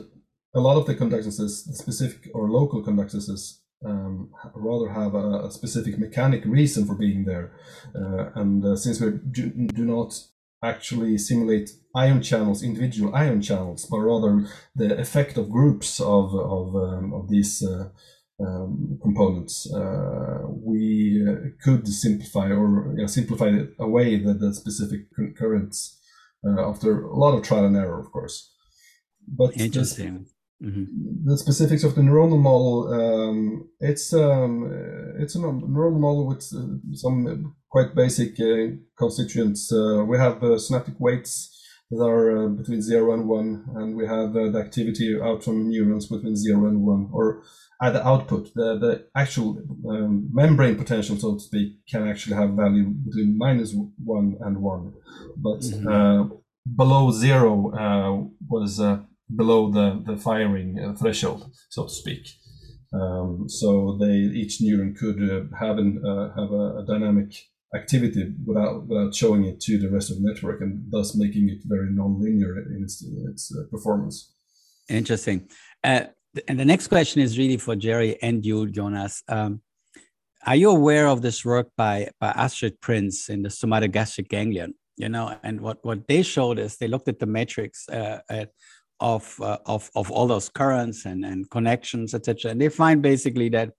[0.55, 5.51] a lot of the conductances, the specific or local conductances, um, rather have a, a,
[5.51, 7.53] specific mechanic reason for being there.
[7.95, 10.19] Uh, and uh, since we do, do, not
[10.63, 16.75] actually simulate ion channels, individual ion channels, but rather the effect of groups of, of,
[16.75, 17.89] um, of these uh,
[18.41, 26.01] um, components, uh, we uh, could simplify or simplify away the, the specific currents
[26.47, 28.51] uh, after a lot of trial and error, of course.
[29.27, 30.27] But Interesting.
[30.65, 31.29] Mm-hmm.
[31.29, 34.53] The specifics of the neuronal model, um, it's um,
[35.19, 39.73] it's a neuronal model with uh, some quite basic uh, constituents.
[39.73, 41.51] Uh, we have uh, synaptic weights
[41.91, 45.69] that are uh, between zero and one, and we have uh, the activity out from
[45.69, 47.43] neurons between zero and one, or
[47.83, 52.51] at the output, the, the actual um, membrane potential, so to speak, can actually have
[52.51, 54.93] value between minus one and one,
[55.37, 55.89] but mm-hmm.
[55.89, 56.37] uh,
[56.77, 59.01] below zero uh, was uh,
[59.35, 62.29] below the the firing uh, threshold, so to speak.
[62.93, 65.19] Um, so they each neuron could
[65.59, 66.03] have an
[66.37, 67.35] have a, a dynamic
[67.75, 71.59] activity without without showing it to the rest of the network and thus making it
[71.65, 74.33] very nonlinear in its, in its uh, performance.
[74.89, 75.49] Interesting.
[75.83, 76.05] Uh,
[76.49, 79.23] and the next question is really for Jerry and you, Jonas.
[79.29, 79.63] Um,
[80.47, 84.75] are you aware of this work by, by Astrid Prinz in the stomatogastric ganglion?
[84.97, 88.51] You know, and what, what they showed is they looked at the matrix uh, at,
[89.01, 92.51] of, uh, of, of all those currents and, and connections, etc.
[92.51, 93.73] And they find basically that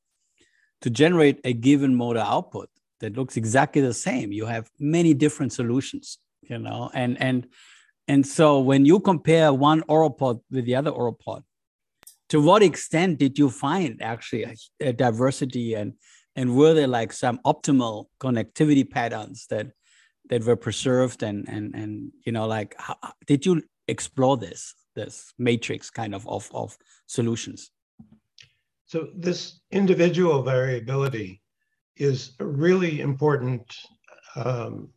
[0.82, 5.54] to generate a given motor output, that looks exactly the same you have many different
[5.54, 7.48] solutions you know and and
[8.08, 11.44] and so when you compare one oropod with the other oropod
[12.30, 15.94] to what extent did you find actually a, a diversity and
[16.36, 19.68] and were there like some optimal connectivity patterns that
[20.30, 22.98] that were preserved and and and you know like how,
[23.28, 26.78] did you explore this this matrix kind of of, of
[27.08, 27.72] solutions
[28.86, 31.42] so this individual variability
[31.98, 33.76] is a really important
[34.36, 34.90] um,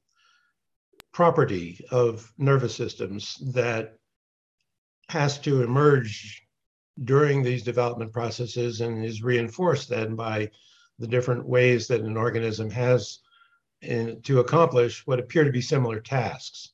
[1.12, 3.98] property of nervous systems that
[5.08, 6.42] has to emerge
[7.04, 10.50] during these development processes and is reinforced then by
[10.98, 13.20] the different ways that an organism has
[13.82, 16.72] in, to accomplish what appear to be similar tasks.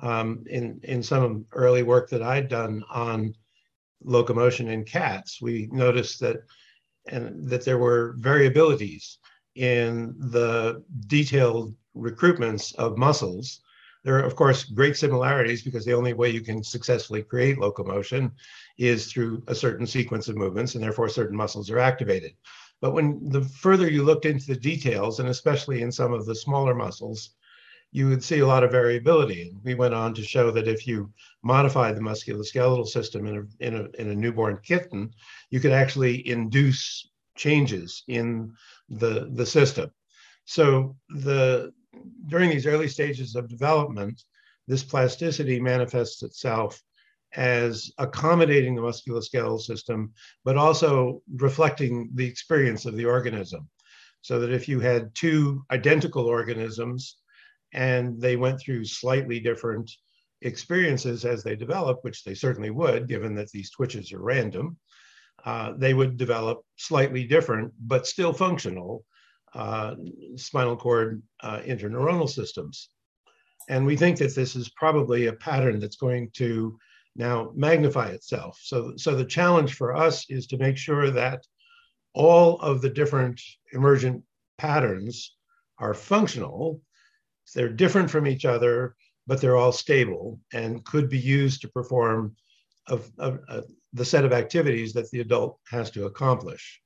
[0.00, 3.34] Um, in, in some early work that I'd done on
[4.04, 6.36] locomotion in cats, we noticed that
[7.08, 9.16] and that there were variabilities
[9.54, 13.60] in the detailed recruitments of muscles.
[14.04, 18.32] There are, of course, great similarities because the only way you can successfully create locomotion
[18.78, 22.32] is through a certain sequence of movements, and therefore certain muscles are activated.
[22.80, 26.34] But when the further you looked into the details, and especially in some of the
[26.34, 27.35] smaller muscles,
[27.96, 29.54] you would see a lot of variability.
[29.64, 31.10] We went on to show that if you
[31.42, 35.14] modify the musculoskeletal system in a, in a, in a newborn kitten,
[35.48, 38.52] you could actually induce changes in
[38.90, 39.90] the, the system.
[40.44, 41.72] So the
[42.26, 44.22] during these early stages of development,
[44.68, 46.82] this plasticity manifests itself
[47.34, 50.12] as accommodating the musculoskeletal system,
[50.44, 53.70] but also reflecting the experience of the organism.
[54.20, 57.16] So that if you had two identical organisms
[57.76, 59.90] and they went through slightly different
[60.42, 64.76] experiences as they develop, which they certainly would, given that these twitches are random,
[65.44, 69.04] uh, they would develop slightly different, but still functional
[69.54, 69.94] uh,
[70.36, 72.88] spinal cord uh, interneuronal systems.
[73.68, 76.78] And we think that this is probably a pattern that's going to
[77.14, 78.58] now magnify itself.
[78.62, 81.42] So, so the challenge for us is to make sure that
[82.14, 83.40] all of the different
[83.72, 84.22] emergent
[84.58, 85.36] patterns
[85.78, 86.80] are functional.
[87.54, 92.36] They're different from each other, but they're all stable and could be used to perform
[92.88, 96.80] a, a, a, the set of activities that the adult has to accomplish.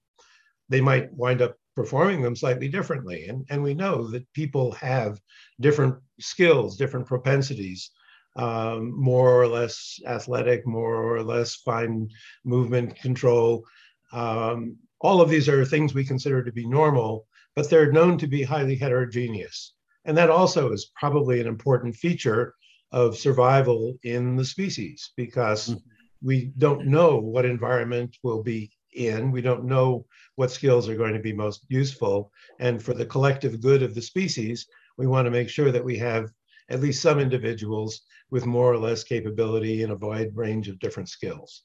[0.69, 3.27] They might wind up performing them slightly differently.
[3.29, 5.21] And, and we know that people have
[5.61, 7.91] different skills, different propensities,
[8.37, 12.09] um, more or less athletic, more or less fine
[12.45, 13.65] movement control.
[14.13, 18.27] Um, all of these are things we consider to be normal, but they're known to
[18.27, 19.75] be highly heterogeneous.
[20.05, 22.55] And that also is probably an important feature
[22.93, 25.79] of survival in the species because mm-hmm
[26.23, 29.31] we don't know what environment we'll be in.
[29.31, 32.31] We don't know what skills are going to be most useful.
[32.59, 34.67] And for the collective good of the species,
[34.99, 36.31] we want to make sure that we have
[36.69, 41.09] at least some individuals with more or less capability in a wide range of different
[41.09, 41.63] skills.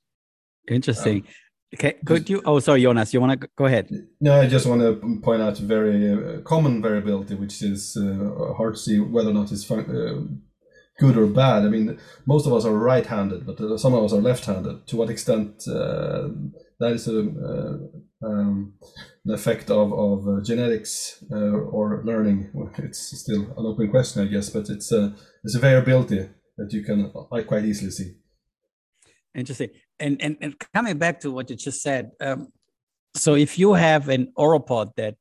[0.70, 1.26] Interesting.
[1.74, 2.42] Okay, could you?
[2.46, 3.90] Oh, sorry, Jonas, you want to go ahead?
[4.22, 8.54] No, I just want to point out a very uh, common variability, which is uh,
[8.54, 10.22] hard to see whether or not it's fun- uh,
[11.00, 11.64] good or bad.
[11.64, 14.88] I mean, most of us are right-handed, but some of us are left-handed.
[14.88, 16.30] To what extent uh,
[16.80, 18.74] that is a, uh, um,
[19.26, 24.28] an effect of, of uh, genetics uh, or learning, it's still an open question, I
[24.28, 24.50] guess.
[24.50, 25.14] But it's a
[25.44, 28.14] it's a variability that you can quite easily see.
[29.34, 29.72] Interesting.
[30.00, 32.52] And and, and coming back to what you just said, um,
[33.16, 35.16] so if you have an oropod that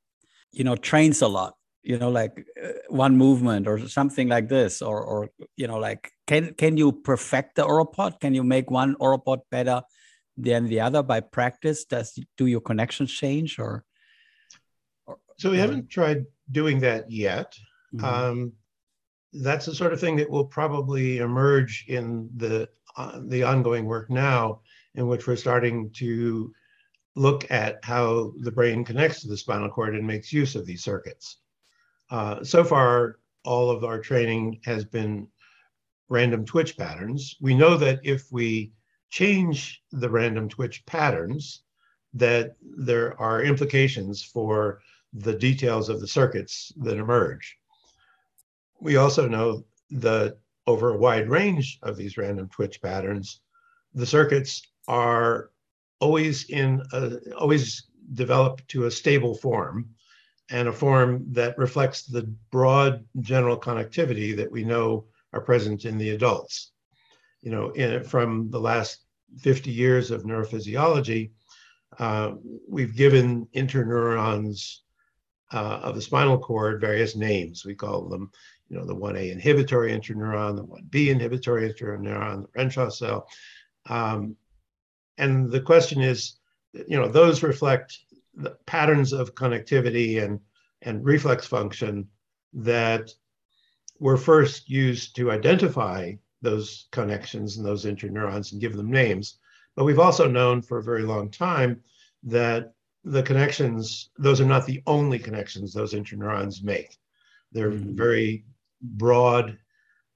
[0.53, 4.81] you know trains a lot you know like uh, one movement or something like this
[4.81, 8.95] or or you know like can can you perfect the oropod can you make one
[8.97, 9.83] oropod better
[10.37, 11.85] than the other by practice?
[11.85, 13.85] Does do your connections change or,
[15.07, 17.55] or so we haven't tried doing that yet.
[17.95, 18.05] Mm-hmm.
[18.05, 18.53] um,
[19.33, 24.09] that's the sort of thing that will probably emerge in the uh, the ongoing work
[24.09, 24.61] now,
[24.95, 26.53] in which we're starting to
[27.17, 30.83] look at how the brain connects to the spinal cord and makes use of these
[30.83, 31.39] circuits.
[32.11, 35.29] Uh, so far, all of our training has been
[36.09, 37.37] random twitch patterns.
[37.41, 38.73] We know that if we
[39.11, 41.63] change the random twitch patterns,
[42.15, 44.81] that there are implications for
[45.13, 47.57] the details of the circuits that emerge.
[48.81, 53.41] We also know that over a wide range of these random twitch patterns,
[53.95, 55.51] the circuits are
[56.01, 59.89] always in a, always develop to a stable form
[60.51, 65.97] and a form that reflects the broad general connectivity that we know are present in
[65.97, 66.73] the adults.
[67.43, 69.05] You know, in, from the last
[69.39, 71.31] 50 years of neurophysiology,
[71.99, 72.33] uh,
[72.69, 74.79] we've given interneurons
[75.53, 77.65] uh, of the spinal cord various names.
[77.65, 78.31] We call them,
[78.69, 83.29] you know, the 1A inhibitory interneuron, the 1B inhibitory interneuron, the Renshaw cell.
[83.87, 84.37] Um,
[85.19, 86.37] and the question is,
[86.73, 87.99] you know, those reflect
[88.35, 90.41] the patterns of connectivity and,
[90.83, 92.09] and reflex function
[92.53, 93.13] that
[94.01, 96.13] were first used to identify
[96.43, 99.39] those connections and those interneurons and give them names.
[99.77, 101.83] But we've also known for a very long time
[102.25, 106.97] that the connections, those are not the only connections those interneurons make.
[107.53, 107.97] They're mm-hmm.
[107.97, 108.45] very
[108.83, 109.59] broad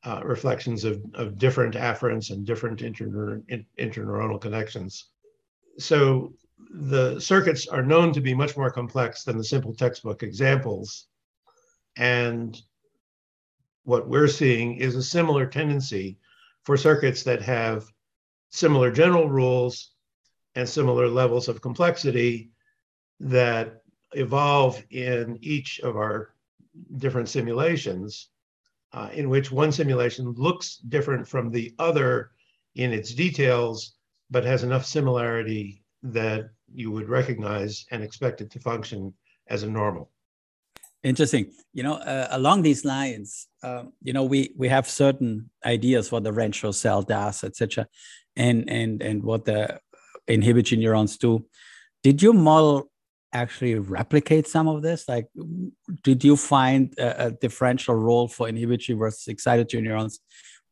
[0.09, 3.43] uh, reflections of, of different afferents and different interneur-
[3.79, 5.11] interneuronal connections.
[5.79, 6.33] So
[6.71, 11.09] the circuits are known to be much more complex than the simple textbook examples.
[11.97, 12.59] And
[13.85, 16.19] what we're seeing is a similar tendency
[16.65, 17.85] for circuits that have
[18.49, 19.93] similar general rules
[20.55, 22.51] and similar levels of complexity
[23.21, 23.83] that
[24.13, 26.35] evolve in each of our
[26.97, 28.29] different simulations,
[28.93, 32.31] uh, in which one simulation looks different from the other
[32.75, 33.95] in its details,
[34.31, 39.13] but has enough similarity that you would recognize and expect it to function
[39.49, 40.11] as a normal.
[41.03, 41.53] Interesting.
[41.73, 46.25] You know, uh, along these lines, um, you know, we we have certain ideas what
[46.25, 47.87] the Renshaw cell does, etc.,
[48.37, 49.79] and and and what the
[50.27, 51.47] inhibitory neurons do.
[52.03, 52.91] Did you model
[53.33, 55.09] actually replicate some of this?
[55.09, 55.29] Like,
[56.03, 60.21] did you find a, a differential role for inhibitory versus excitatory neurons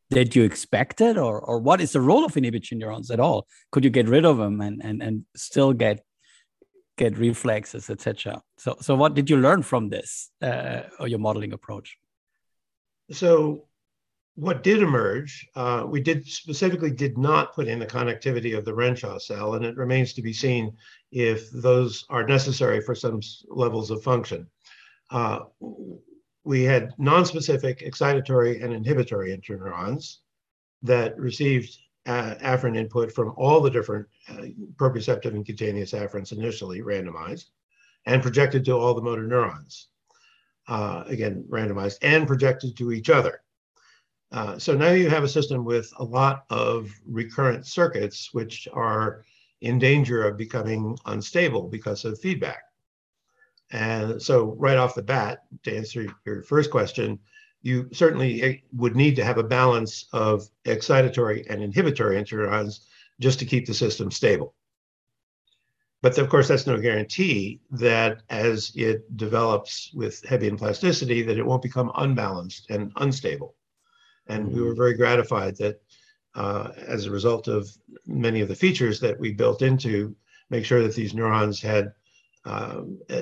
[0.09, 3.47] that you expected, or or what is the role of inhibitory neurons at all?
[3.71, 6.03] Could you get rid of them and and and still get
[6.97, 8.41] get reflexes, etc.
[8.57, 11.97] So, so what did you learn from this uh, or your modeling approach?
[13.11, 13.67] So,
[14.37, 18.73] what did emerge, uh, we did specifically did not put in the connectivity of the
[18.73, 20.77] Renshaw cell, and it remains to be seen
[21.11, 24.45] if those are necessary for some levels of function.
[25.09, 25.39] Uh,
[26.43, 30.17] we had non-specific excitatory and inhibitory interneurons
[30.83, 31.75] that received
[32.05, 34.43] uh, afferent input from all the different uh,
[34.75, 37.45] proprioceptive and cutaneous afferents initially randomized
[38.05, 39.87] and projected to all the motor neurons.
[40.67, 43.41] Uh, again, randomized and projected to each other.
[44.31, 49.23] Uh, so now you have a system with a lot of recurrent circuits, which are
[49.61, 52.63] in danger of becoming unstable because of feedback.
[53.71, 57.19] And so, right off the bat, to answer your first question,
[57.61, 62.79] you certainly eh, would need to have a balance of excitatory and inhibitory interneurons
[63.19, 64.53] just to keep the system stable.
[66.01, 71.45] But of course, that's no guarantee that as it develops with Hebbian plasticity, that it
[71.45, 73.55] won't become unbalanced and unstable.
[74.29, 75.81] And we were very gratified that
[76.35, 77.69] uh, as a result of
[78.05, 80.15] many of the features that we built into
[80.49, 81.93] make sure that these neurons had
[82.45, 82.81] uh,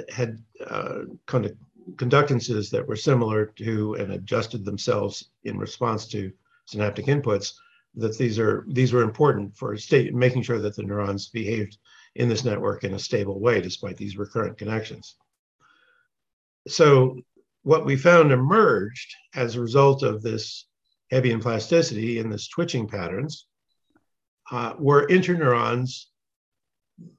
[0.10, 0.38] had
[0.68, 1.56] uh, kind of
[1.96, 6.32] conductances that were similar to and adjusted themselves in response to
[6.66, 7.54] synaptic inputs
[7.96, 11.78] that these are these were important for state making sure that the neurons behaved
[12.16, 15.16] in this network in a stable way despite these recurrent connections.
[16.68, 17.20] So
[17.64, 20.66] what we found emerged as a result of this
[21.12, 23.48] Hebbian plasticity in this twitching patterns
[24.52, 26.06] uh, were interneurons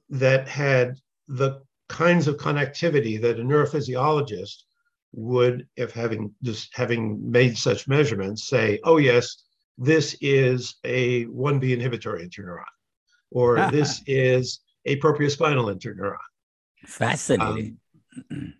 [0.09, 0.95] that had
[1.27, 4.63] the kinds of connectivity that a neurophysiologist
[5.13, 9.43] would, if having just having made such measurements, say, oh yes,
[9.77, 12.63] this is a 1B inhibitory interneuron,
[13.31, 16.17] or this is a propriospinal interneuron.
[16.85, 17.77] Fascinating.
[18.31, 18.53] Um,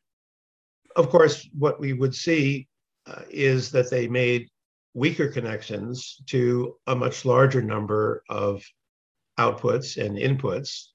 [0.96, 2.68] of course, what we would see
[3.06, 4.50] uh, is that they made
[4.94, 8.64] weaker connections to a much larger number of
[9.40, 10.88] outputs and inputs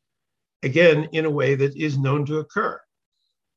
[0.62, 2.80] again, in a way that is known to occur.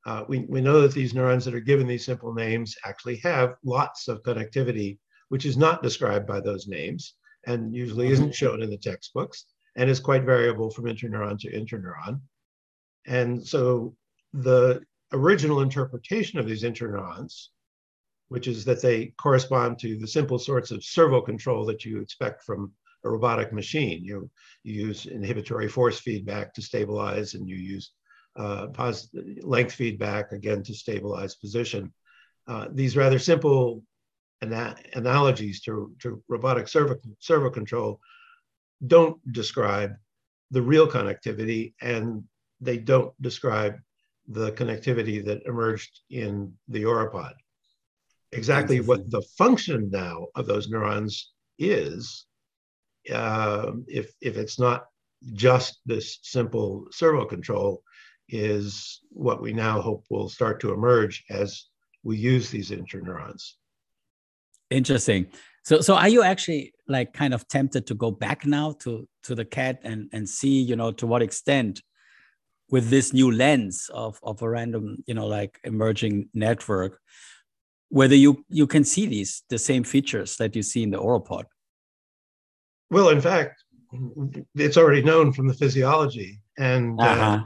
[0.06, 3.56] Uh, we, we know that these neurons that are given these simple names actually have
[3.64, 4.98] lots of connectivity,
[5.30, 7.16] which is not described by those names
[7.48, 8.34] and usually isn't mm-hmm.
[8.34, 12.20] shown in the textbooks and is quite variable from interneuron to interneuron.
[13.08, 13.96] And so
[14.34, 14.82] the
[15.12, 17.48] original interpretation of these interneurons,
[18.30, 22.44] which is that they correspond to the simple sorts of servo control that you expect
[22.44, 22.72] from
[23.04, 24.04] a robotic machine.
[24.04, 24.30] You,
[24.64, 27.92] you use inhibitory force feedback to stabilize, and you use
[28.36, 28.68] uh,
[29.42, 31.94] length feedback again to stabilize position.
[32.48, 33.84] Uh, these rather simple
[34.42, 38.00] ana analogies to, to robotic servo, servo control
[38.86, 39.92] don't describe
[40.52, 42.24] the real connectivity and
[42.62, 43.76] they don't describe
[44.28, 47.34] the connectivity that emerged in the oropod.
[48.36, 52.26] Exactly what the function now of those neurons is,
[53.12, 54.86] uh, if, if it's not
[55.34, 57.82] just this simple servo control,
[58.30, 61.66] is what we now hope will start to emerge as
[62.04, 63.54] we use these interneurons.
[64.70, 65.28] Interesting.
[65.64, 69.36] So, so are you actually like kind of tempted to go back now to to
[69.36, 71.82] the cat and and see, you know, to what extent
[72.70, 77.00] with this new lens of of a random, you know, like emerging network,
[77.90, 81.22] whether you you can see these the same features that you see in the oral
[81.22, 81.46] oropod?
[82.92, 83.64] Well, in fact,
[84.56, 87.24] it's already known from the physiology, and uh, uh-huh.
[87.24, 87.44] uh,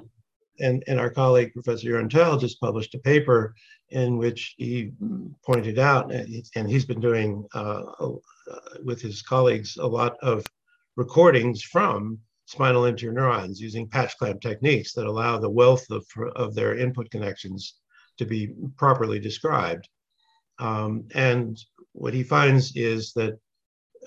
[0.59, 3.53] and and our colleague Professor Jörntell just published a paper
[3.89, 4.91] in which he
[5.45, 8.11] pointed out, and he's been doing uh, uh,
[8.83, 10.45] with his colleagues a lot of
[10.95, 16.03] recordings from spinal interneurons using patch clamp techniques that allow the wealth of,
[16.35, 17.75] of their input connections
[18.17, 19.87] to be properly described.
[20.59, 21.57] Um, and
[21.93, 23.39] what he finds is that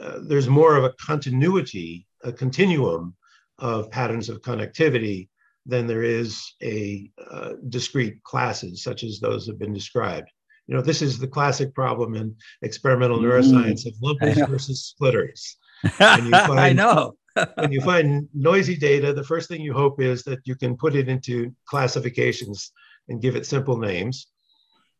[0.00, 3.14] uh, there's more of a continuity, a continuum
[3.58, 5.28] of patterns of connectivity
[5.66, 10.28] than there is a uh, discrete classes such as those have been described.
[10.66, 13.24] You know, this is the classic problem in experimental mm.
[13.24, 15.56] neuroscience of lumpers versus splitters.
[15.92, 17.14] Find, I know.
[17.54, 20.94] when you find noisy data, the first thing you hope is that you can put
[20.94, 22.72] it into classifications
[23.08, 24.28] and give it simple names.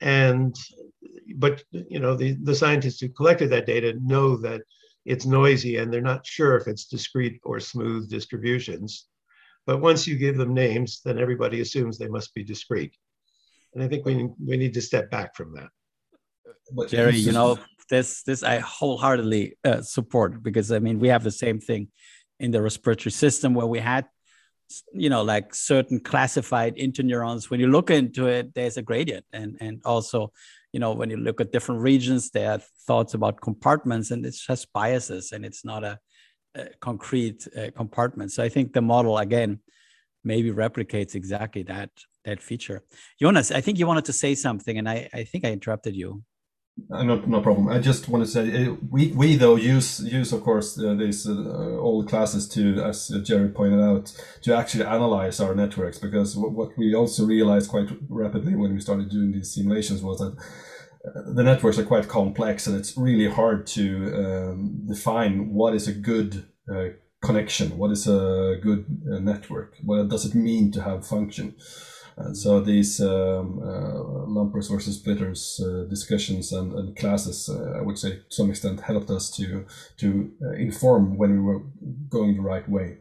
[0.02, 0.54] And
[1.36, 4.62] but you know, the, the scientists who collected that data know that
[5.04, 9.06] it's noisy and they're not sure if it's discrete or smooth distributions.
[9.64, 12.96] But once you give them names, then everybody assumes they must be discrete.
[13.74, 15.68] And I think we, we need to step back from that.
[16.72, 21.22] But Jerry, you know, this this I wholeheartedly uh, support because I mean we have
[21.22, 21.88] the same thing
[22.40, 24.06] in the respiratory system where we had
[24.92, 29.56] you know like certain classified interneurons when you look into it there's a gradient and
[29.60, 30.32] and also
[30.72, 34.46] you know when you look at different regions there are thoughts about compartments and it's
[34.46, 35.98] just biases and it's not a
[36.54, 38.30] uh, concrete uh, compartment.
[38.30, 39.60] So I think the model again
[40.22, 41.88] maybe replicates exactly that
[42.26, 42.82] that feature.
[43.18, 46.22] Jonas, I think you wanted to say something, and I, I think I interrupted you.
[46.90, 47.68] Uh, no, no problem.
[47.68, 51.26] I just want to say uh, we we though use use of course uh, these
[51.26, 54.12] uh, old classes to, as Jerry pointed out,
[54.42, 59.10] to actually analyze our networks because what we also realized quite rapidly when we started
[59.10, 60.36] doing these simulations was that
[61.34, 65.92] the networks are quite complex and it's really hard to um, define what is a
[65.92, 66.88] good uh,
[67.22, 71.54] connection, what is a good uh, network, what does it mean to have function.
[72.16, 77.82] And so these um, uh, lumpers versus splitters uh, discussions and, and classes, uh, I
[77.82, 79.66] would say, to some extent, helped us to
[79.98, 81.62] to uh, inform when we were
[82.08, 82.98] going the right way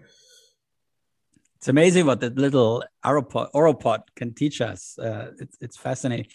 [1.62, 4.98] it's amazing what that little oropod, can teach us.
[4.98, 6.26] Uh, it's, it's fascinating.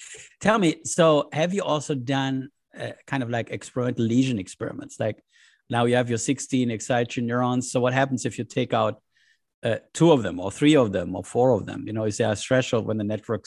[0.41, 2.49] Tell me, so have you also done
[2.79, 5.01] uh, kind of like experimental lesion experiments?
[5.01, 5.21] Like
[5.69, 7.73] now you have your 16 excited neurons.
[7.73, 9.03] So what happens if you take out
[9.63, 11.85] uh, two of them or three of them or four of them?
[11.87, 13.47] You know, is there a threshold when the network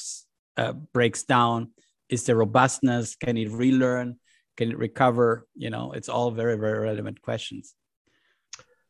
[0.58, 1.72] uh, breaks down?
[2.10, 3.16] Is there robustness?
[3.16, 4.20] Can it relearn?
[4.58, 5.48] Can it recover?
[5.56, 7.76] You know, it's all very, very relevant questions.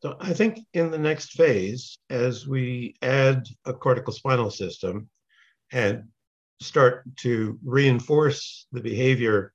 [0.02, 5.10] So I think in the next phase, as we add a cortical spinal system
[5.72, 6.04] and
[6.60, 9.52] start to reinforce the behavior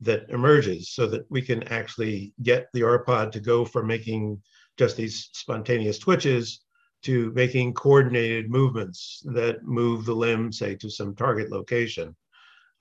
[0.00, 4.42] that emerges so that we can actually get the oropod to go from making
[4.78, 6.62] just these spontaneous twitches
[7.02, 12.14] to making coordinated movements that move the limb, say, to some target location.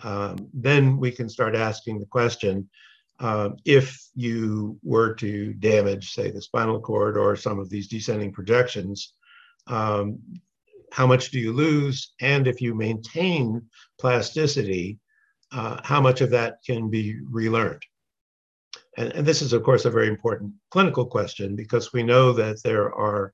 [0.04, 2.70] Um, then we can start asking the question,
[3.20, 8.32] uh, if you were to damage, say, the spinal cord or some of these descending
[8.32, 9.14] projections,
[9.68, 10.20] um,
[10.92, 12.14] how much do you lose?
[12.20, 13.62] And if you maintain
[14.00, 15.00] plasticity,
[15.52, 17.84] uh, how much of that can be relearned?
[18.98, 22.62] And, and, this is, of course, a very important clinical question because we know that
[22.64, 23.34] there are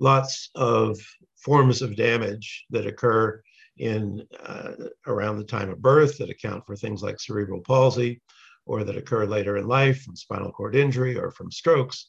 [0.00, 0.98] lots of
[1.36, 3.40] forms of damage that occur
[3.78, 4.72] in uh,
[5.06, 8.20] around the time of birth that account for things like cerebral palsy
[8.66, 12.08] or that occur later in life from spinal cord injury or from strokes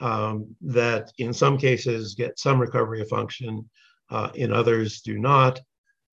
[0.00, 3.68] um, that in some cases get some recovery of function,
[4.10, 5.60] uh, in others do not.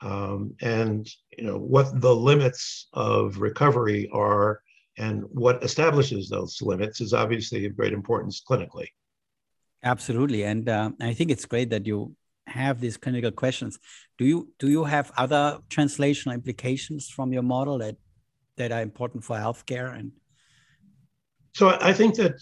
[0.02, 1.08] Um, and
[1.38, 4.62] you know what the limits of recovery are
[4.98, 8.88] and what establishes those limits is obviously of great importance clinically.
[9.86, 12.16] Absolutely, and uh, I think it's great that you
[12.48, 13.78] have these clinical questions.
[14.18, 17.96] Do you do you have other translational implications from your model that
[18.58, 20.12] that are important for healthcare and
[21.56, 22.36] so I think that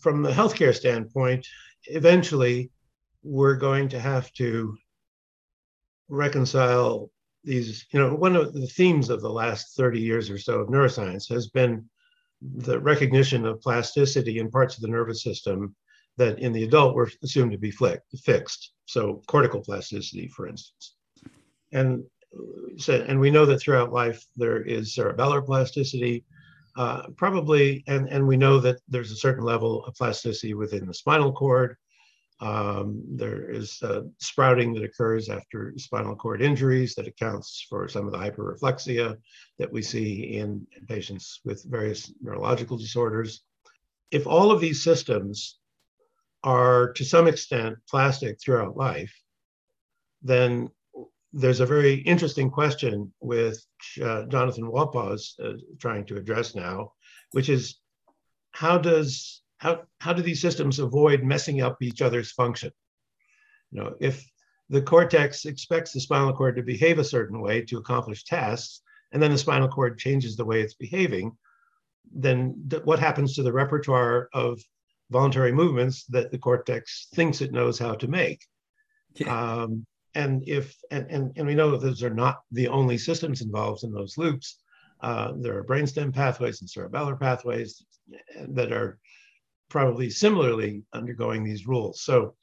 [0.00, 1.46] from the healthcare standpoint,
[1.84, 2.70] eventually
[3.22, 4.74] we're going to have to
[6.08, 7.10] reconcile
[7.42, 7.84] these.
[7.92, 11.28] You know, one of the themes of the last 30 years or so of neuroscience
[11.28, 11.84] has been
[12.40, 15.74] the recognition of plasticity in parts of the nervous system
[16.16, 17.72] that in the adult were assumed to be
[18.22, 18.72] fixed.
[18.86, 20.94] So cortical plasticity, for instance.
[21.72, 22.04] And
[22.78, 26.24] so, and we know that throughout life there is cerebellar plasticity,
[26.76, 30.94] uh, probably, and, and we know that there's a certain level of plasticity within the
[30.94, 31.76] spinal cord.
[32.40, 38.06] Um, there is uh, sprouting that occurs after spinal cord injuries that accounts for some
[38.06, 39.16] of the hyperreflexia
[39.58, 43.42] that we see in patients with various neurological disorders.
[44.10, 45.58] If all of these systems
[46.44, 49.12] are to some extent plastic throughout life,
[50.22, 50.68] then
[51.32, 53.64] there's a very interesting question with
[54.00, 56.92] uh, Jonathan Wolpaw is uh, trying to address now,
[57.32, 57.80] which is
[58.52, 62.70] how does how how do these systems avoid messing up each other's function?
[63.72, 64.24] You know, if
[64.68, 68.82] the cortex expects the spinal cord to behave a certain way to accomplish tasks,
[69.12, 71.32] and then the spinal cord changes the way it's behaving,
[72.14, 74.60] then th- what happens to the repertoire of
[75.18, 78.40] voluntary movements that the cortex thinks it knows how to make?
[79.14, 79.32] Yeah.
[79.36, 83.42] Um, and if and, and, and we know that those are not the only systems
[83.42, 84.58] involved in those loops
[85.00, 87.84] uh, there are brainstem pathways and cerebellar pathways
[88.48, 88.98] that are
[89.68, 92.34] probably similarly undergoing these rules so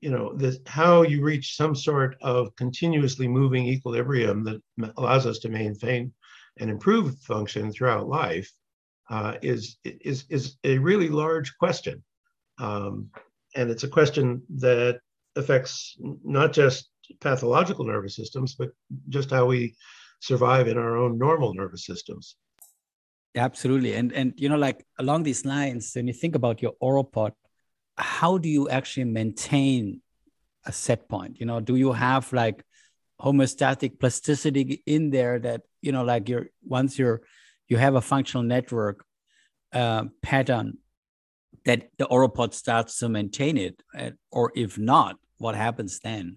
[0.00, 4.60] you know this, how you reach some sort of continuously moving equilibrium that
[4.96, 6.12] allows us to maintain
[6.58, 8.50] and improve function throughout life
[9.10, 12.02] uh, is is is a really large question
[12.60, 13.10] um,
[13.56, 15.00] and it's a question that
[15.36, 16.90] affects not just
[17.20, 18.70] pathological nervous systems, but
[19.08, 19.74] just how we
[20.20, 22.36] survive in our own normal nervous systems.
[23.34, 23.94] Absolutely.
[23.94, 27.32] And and you know, like along these lines, when you think about your oral oropod,
[27.96, 30.02] how do you actually maintain
[30.66, 31.40] a set point?
[31.40, 32.64] You know, do you have like
[33.20, 37.22] homeostatic plasticity in there that, you know, like you're once you're
[37.68, 39.04] you have a functional network
[39.72, 40.78] uh, pattern
[41.64, 43.82] that the oropod starts to maintain it,
[44.30, 46.36] or if not, what happens then?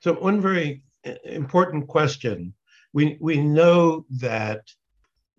[0.00, 2.54] So one very uh, important question,
[2.92, 4.62] we, we know that,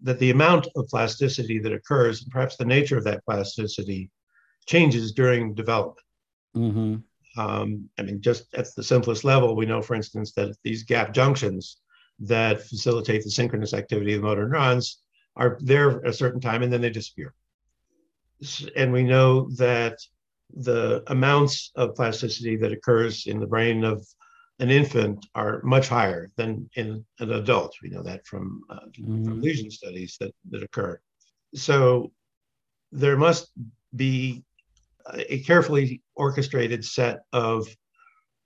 [0.02, 4.10] that the amount of plasticity that occurs, and perhaps the nature of that plasticity,
[4.66, 6.08] changes during development.
[6.56, 6.96] Mm-hmm.
[7.40, 11.14] Um, I mean, just at the simplest level, we know, for instance, that these gap
[11.14, 11.78] junctions
[12.20, 15.00] that facilitate the synchronous activity of motor neurons
[15.36, 17.34] are there at a certain time and then they disappear.
[18.76, 20.00] And we know that
[20.56, 24.06] the amounts of plasticity that occurs in the brain of
[24.60, 27.76] an infant are much higher than in an adult.
[27.82, 29.26] We know that from, uh, mm-hmm.
[29.26, 31.00] from lesion studies that, that occur.
[31.56, 32.12] So
[32.92, 33.52] there must
[33.96, 34.44] be
[35.14, 37.68] a carefully orchestrated set of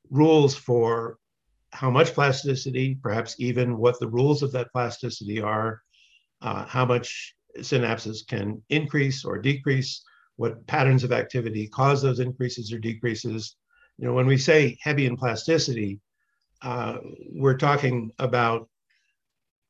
[0.10, 1.18] rules for
[1.72, 5.82] how much plasticity, perhaps even what the rules of that plasticity are,
[6.42, 10.04] uh, how much synapses can increase or decrease,
[10.36, 13.56] what patterns of activity cause those increases or decreases,
[13.98, 16.00] you know, when we say heavy Hebbian plasticity,
[16.62, 16.98] uh,
[17.32, 18.70] we're talking about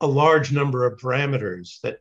[0.01, 1.99] a large number of parameters that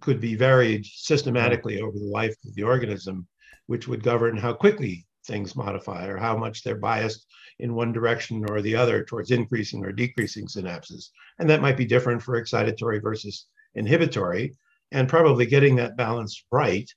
[0.00, 3.26] could be varied systematically over the life of the organism,
[3.66, 7.26] which would govern how quickly things modify or how much they're biased
[7.58, 11.10] in one direction or the other towards increasing or decreasing synapses.
[11.38, 14.56] And that might be different for excitatory versus inhibitory.
[14.92, 16.90] And probably getting that balance right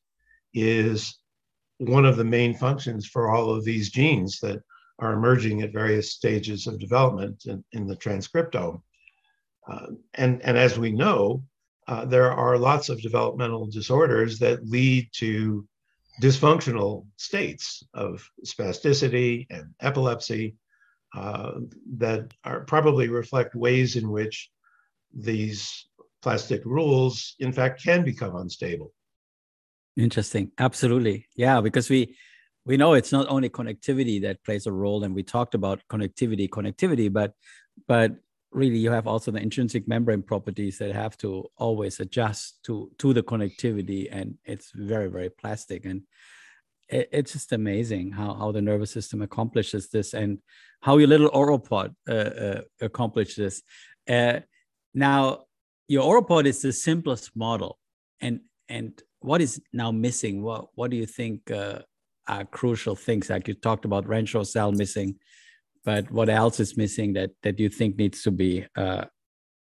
[0.53, 1.17] is
[1.77, 4.61] one of the main functions for all of these genes that
[4.99, 8.81] are emerging at various stages of development in, in the transcriptome.
[9.69, 11.43] Uh, and, and as we know,
[11.87, 15.67] uh, there are lots of developmental disorders that lead to
[16.21, 20.55] dysfunctional states of spasticity and epilepsy
[21.15, 21.53] uh,
[21.97, 24.49] that are probably reflect ways in which
[25.13, 25.87] these
[26.21, 28.93] plastic rules, in fact, can become unstable.
[29.97, 30.51] Interesting.
[30.57, 31.27] Absolutely.
[31.35, 32.15] Yeah, because we
[32.63, 36.47] we know it's not only connectivity that plays a role, and we talked about connectivity,
[36.47, 37.33] connectivity, but
[37.87, 38.11] but
[38.51, 43.13] really you have also the intrinsic membrane properties that have to always adjust to to
[43.13, 46.01] the connectivity and it's very very plastic and
[46.89, 50.39] it, it's just amazing how, how the nervous system accomplishes this and
[50.81, 53.61] how your little oropod uh, uh, accomplishes this
[54.09, 54.41] uh,
[54.93, 55.45] now
[55.91, 57.77] your oropod is the simplest model.
[58.21, 60.41] And and what is now missing?
[60.41, 61.79] What what do you think uh,
[62.27, 63.29] are crucial things?
[63.29, 65.19] Like you talked about Renshaw cell missing
[65.83, 69.05] but what else is missing that that you think needs to be uh,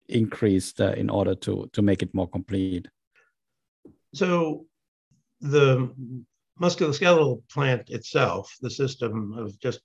[0.07, 2.87] increased uh, in order to to make it more complete?
[4.13, 4.65] So
[5.41, 5.93] the
[6.61, 9.79] musculoskeletal plant itself the system of just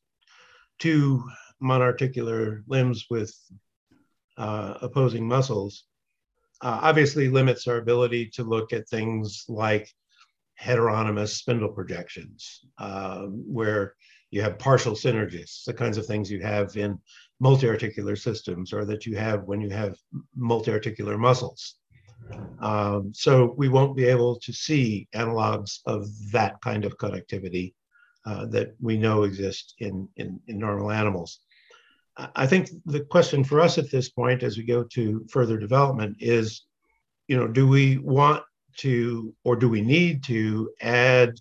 [0.81, 1.23] two
[1.63, 3.33] monarticular limbs with
[4.37, 5.85] uh, opposing muscles
[6.61, 9.89] uh, obviously limits our ability to look at things like
[10.61, 13.95] heteronymous spindle projections uh, where
[14.31, 16.99] you have partial synergies, the kinds of things you have in
[17.41, 19.97] multi-articular systems or that you have when you have
[20.35, 21.77] multi-articular muscles.
[22.61, 27.75] Um, so we won't be able to see analogs of that kind of connectivity
[28.27, 31.41] uh, that we know exist in, in, in normal animals.
[32.17, 36.17] I think the question for us at this point, as we go to further development,
[36.21, 36.65] is,
[37.27, 38.45] you know, do we want
[38.79, 41.35] to, or do we need to add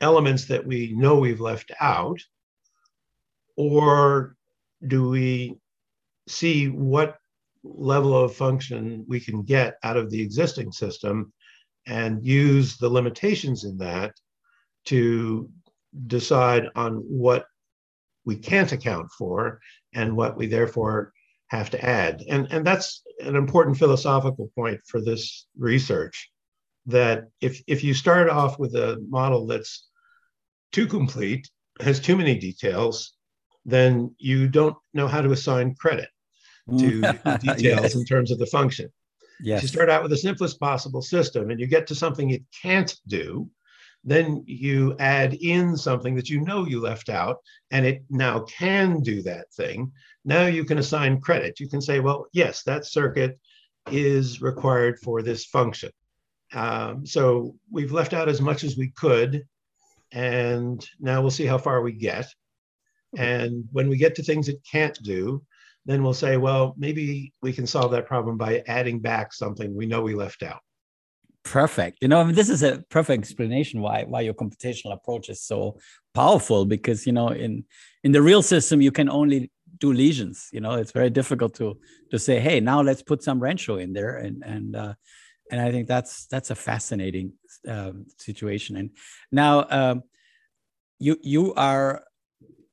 [0.00, 2.20] elements that we know we've left out?
[3.56, 4.36] Or
[4.86, 5.56] do we
[6.28, 7.16] see what
[7.62, 11.32] level of function we can get out of the existing system
[11.86, 14.12] and use the limitations in that
[14.86, 15.48] to
[16.06, 17.46] decide on what
[18.26, 19.60] we can't account for
[19.94, 21.12] and what we therefore
[21.48, 22.22] have to add.
[22.28, 26.30] And, and that's an important philosophical point for this research
[26.86, 29.88] that if, if you start off with a model that's
[30.72, 31.48] too complete,
[31.80, 33.14] has too many details,
[33.64, 36.08] then you don't know how to assign credit
[36.68, 36.78] mm.
[36.78, 37.94] to details yes.
[37.94, 38.88] in terms of the function.
[39.40, 39.62] Yes.
[39.62, 42.94] You start out with the simplest possible system and you get to something it can't
[43.06, 43.48] do,
[44.06, 47.38] then you add in something that you know you left out
[47.72, 49.90] and it now can do that thing.
[50.24, 51.58] Now you can assign credit.
[51.58, 53.38] You can say, well, yes, that circuit
[53.90, 55.90] is required for this function.
[56.54, 59.44] Um, so we've left out as much as we could,
[60.12, 62.26] and now we'll see how far we get.
[63.16, 65.42] And when we get to things it can't do,
[65.84, 69.86] then we'll say, well, maybe we can solve that problem by adding back something we
[69.86, 70.60] know we left out.
[71.46, 71.98] Perfect.
[72.00, 75.40] You know, I mean, this is a perfect explanation why why your computational approach is
[75.40, 75.78] so
[76.12, 76.64] powerful.
[76.64, 77.64] Because you know, in
[78.02, 80.48] in the real system, you can only do lesions.
[80.52, 81.78] You know, it's very difficult to
[82.10, 84.94] to say, hey, now let's put some Renshaw in there, and and uh,
[85.52, 87.34] and I think that's that's a fascinating
[87.68, 88.76] um, situation.
[88.76, 88.90] And
[89.30, 90.02] now, um,
[90.98, 92.02] you you are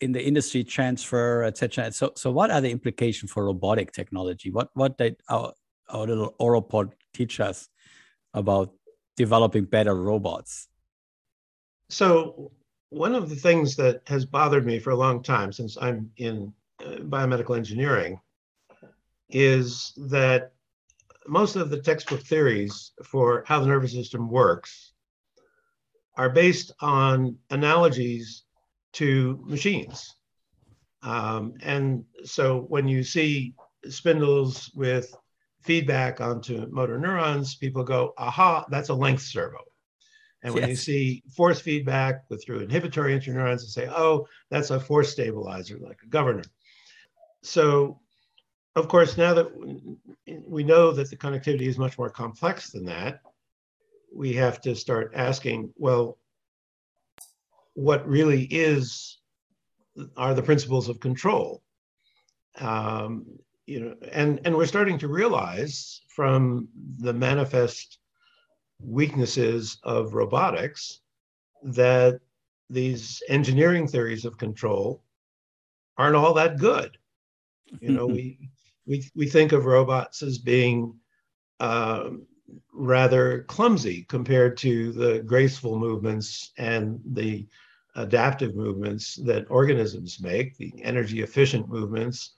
[0.02, 1.92] in the industry transfer, etc.
[1.92, 4.50] So, so what are the implications for robotic technology?
[4.50, 5.54] What what did our
[5.90, 7.70] our little Oropod teach us
[8.34, 8.74] about
[9.16, 10.68] developing better robots?
[11.90, 12.52] So,
[12.90, 16.54] one of the things that has bothered me for a long time, since I'm in
[16.80, 18.20] uh, biomedical engineering,
[19.30, 20.54] is that
[21.28, 24.94] most of the textbook theories for how the nervous system works
[26.18, 28.44] are based on analogies
[28.94, 30.16] to machines.
[31.02, 33.56] Um, and so when you see
[33.90, 35.14] spindles with
[35.64, 39.59] feedback onto motor neurons, people go, aha, that's a length servo.
[40.43, 40.70] And when yes.
[40.70, 45.78] you see force feedback with through inhibitory interneurons, they say, oh, that's a force stabilizer,
[45.80, 46.43] like a governor.
[47.43, 47.99] So,
[48.76, 49.49] of course, now that
[50.47, 53.22] we know that the connectivity is much more complex than that,
[54.14, 56.18] we have to start asking, well,
[57.74, 59.20] what really is
[60.18, 61.61] are the principles of control.
[62.59, 63.26] Um,
[63.66, 66.68] you know, and and we're starting to realize from
[66.99, 67.99] the manifest
[68.80, 70.99] weaknesses of robotics
[71.64, 72.20] that
[72.70, 75.03] these engineering theories of control
[75.97, 76.97] aren't all that good.
[77.80, 78.49] You know, we
[78.86, 80.93] we we think of robots as being
[81.59, 82.26] um,
[82.74, 87.47] rather clumsy compared to the graceful movements and the
[87.95, 92.34] adaptive movements that organisms make, the energy efficient movements,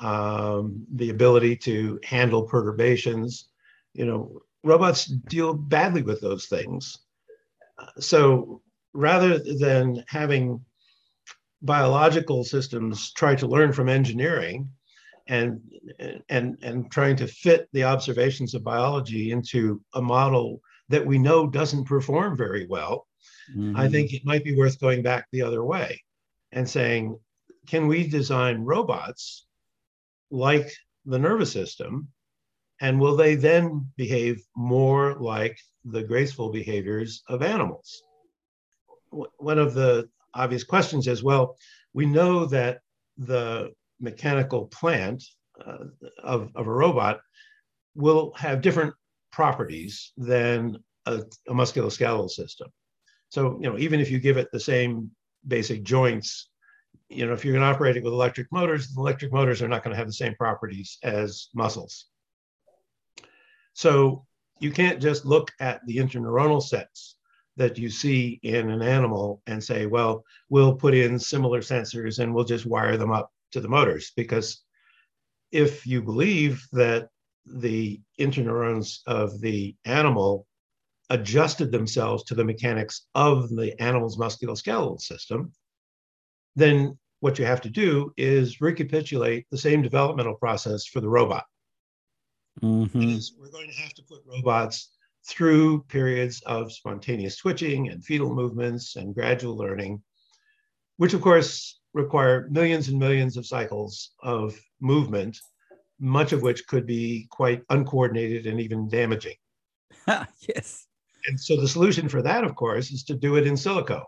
[0.00, 3.48] um, the ability to handle perturbations.
[3.94, 6.98] You know, robots deal badly with those things.
[7.98, 10.64] So rather than having
[11.62, 14.68] biological systems try to learn from engineering
[15.26, 15.60] and
[16.28, 21.46] and and trying to fit the observations of biology into a model that we know
[21.46, 23.08] doesn't perform very well
[23.54, 23.76] Mm-hmm.
[23.76, 26.02] I think it might be worth going back the other way
[26.52, 27.18] and saying,
[27.66, 29.46] can we design robots
[30.30, 30.70] like
[31.04, 32.08] the nervous system?
[32.80, 38.02] And will they then behave more like the graceful behaviors of animals?
[39.10, 41.56] One of the obvious questions is well,
[41.92, 42.80] we know that
[43.16, 45.24] the mechanical plant
[45.64, 45.86] uh,
[46.22, 47.20] of, of a robot
[47.96, 48.94] will have different
[49.32, 50.76] properties than
[51.06, 52.68] a, a musculoskeletal system.
[53.30, 55.10] So, you know, even if you give it the same
[55.46, 56.48] basic joints,
[57.08, 60.06] you know, if you're it with electric motors, electric motors are not going to have
[60.06, 62.06] the same properties as muscles.
[63.72, 64.26] So
[64.60, 67.16] you can't just look at the interneuronal sets
[67.56, 72.34] that you see in an animal and say, well, we'll put in similar sensors and
[72.34, 74.12] we'll just wire them up to the motors.
[74.16, 74.62] Because
[75.50, 77.08] if you believe that
[77.46, 80.46] the interneurons of the animal
[81.10, 85.52] adjusted themselves to the mechanics of the animal's musculoskeletal system,
[86.58, 91.44] then what you have to do is recapitulate the same developmental process for the robot.
[92.62, 93.18] Mm-hmm.
[93.40, 94.90] We're going to have to put robots
[95.26, 100.02] through periods of spontaneous twitching and fetal movements and gradual learning,
[100.96, 105.38] which of course require millions and millions of cycles of movement,
[106.00, 109.36] much of which could be quite uncoordinated and even damaging.
[110.06, 110.86] yes.
[111.26, 114.04] And so the solution for that, of course, is to do it in silico.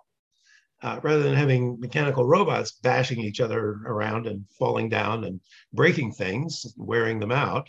[0.82, 5.38] Uh, rather than having mechanical robots bashing each other around and falling down and
[5.74, 7.68] breaking things, wearing them out,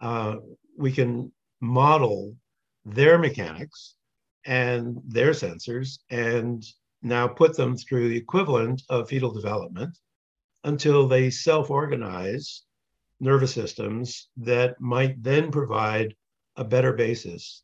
[0.00, 0.36] uh,
[0.76, 2.36] we can model
[2.84, 3.96] their mechanics
[4.44, 6.64] and their sensors and
[7.02, 9.98] now put them through the equivalent of fetal development
[10.64, 12.62] until they self-organize
[13.20, 16.14] nervous systems that might then provide
[16.56, 17.62] a better basis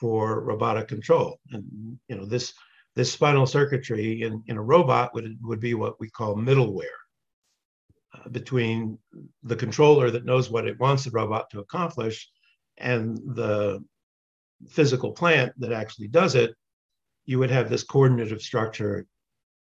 [0.00, 1.38] for robotic control.
[1.50, 2.52] And you know, this
[2.96, 6.84] this spinal circuitry in, in a robot would, would be what we call middleware
[8.14, 8.98] uh, between
[9.42, 12.28] the controller that knows what it wants the robot to accomplish
[12.78, 13.82] and the
[14.68, 16.54] physical plant that actually does it,
[17.26, 19.06] you would have this coordinative structure,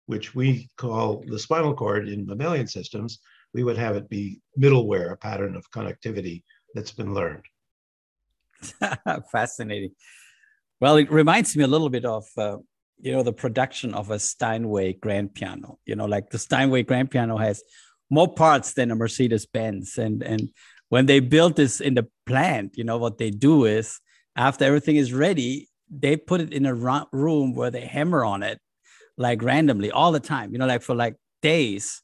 [0.05, 3.19] which we call the spinal cord in mammalian systems.
[3.53, 7.43] We would have it be middleware, a pattern of connectivity that's been learned.
[9.31, 9.91] Fascinating.
[10.79, 12.57] Well, it reminds me a little bit of, uh,
[12.99, 15.79] you know, the production of a Steinway grand piano.
[15.85, 17.63] You know, like the Steinway grand piano has
[18.09, 20.49] more parts than a Mercedes Benz, and and
[20.89, 23.99] when they build this in the plant, you know, what they do is
[24.35, 28.59] after everything is ready, they put it in a room where they hammer on it
[29.17, 32.01] like randomly all the time, you know, like for like days.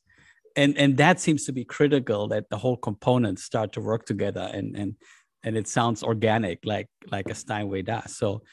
[0.56, 4.50] And and that seems to be critical that the whole components start to work together
[4.54, 4.96] and and
[5.44, 8.16] and it sounds organic like like a Steinway does.
[8.16, 8.44] So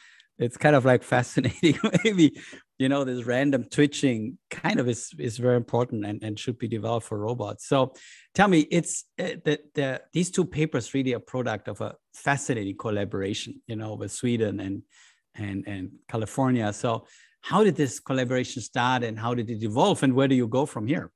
[0.41, 1.79] it's kind of like fascinating.
[2.05, 2.41] Maybe
[2.79, 6.67] you know this random twitching kind of is is very important and, and should be
[6.67, 7.69] developed for robots.
[7.69, 7.93] So
[8.35, 12.77] tell me, it's uh, the, the these two papers really a product of a fascinating
[12.77, 14.83] collaboration, you know, with Sweden and
[15.35, 16.73] and and California.
[16.73, 17.07] So
[17.43, 20.67] how did this collaboration start and how did it evolve and where do you go
[20.67, 21.11] from here?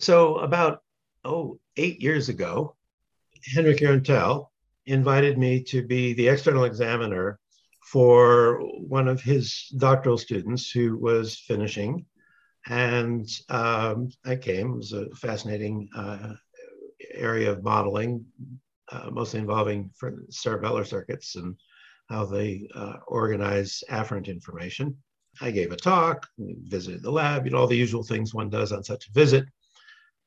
[0.00, 0.82] So about
[1.24, 2.76] oh eight years ago,
[3.54, 4.48] Henrik Jörntell
[4.86, 7.38] invited me to be the external examiner
[7.90, 12.06] for one of his doctoral students who was finishing.
[12.66, 16.34] And um, I came, it was a fascinating uh,
[17.12, 18.24] area of modeling,
[18.90, 19.90] uh, mostly involving
[20.30, 21.56] cerebellar circuits and
[22.08, 24.96] how they uh, organize afferent information.
[25.40, 28.72] I gave a talk, visited the lab, you know, all the usual things one does
[28.72, 29.46] on such a visit.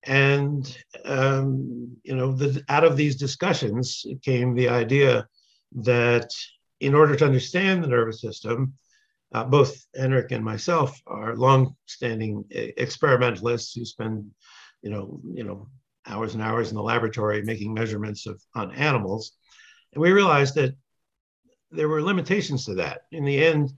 [0.08, 5.28] And um, you know, the, out of these discussions came the idea
[5.74, 6.30] that
[6.80, 8.74] in order to understand the nervous system,
[9.34, 14.32] uh, both Henrik and myself are long-standing experimentalists who spend,
[14.82, 15.68] you know, you know,
[16.06, 19.34] hours and hours in the laboratory making measurements of on animals,
[19.94, 20.74] and we realized that
[21.72, 23.02] there were limitations to that.
[23.12, 23.74] In the end,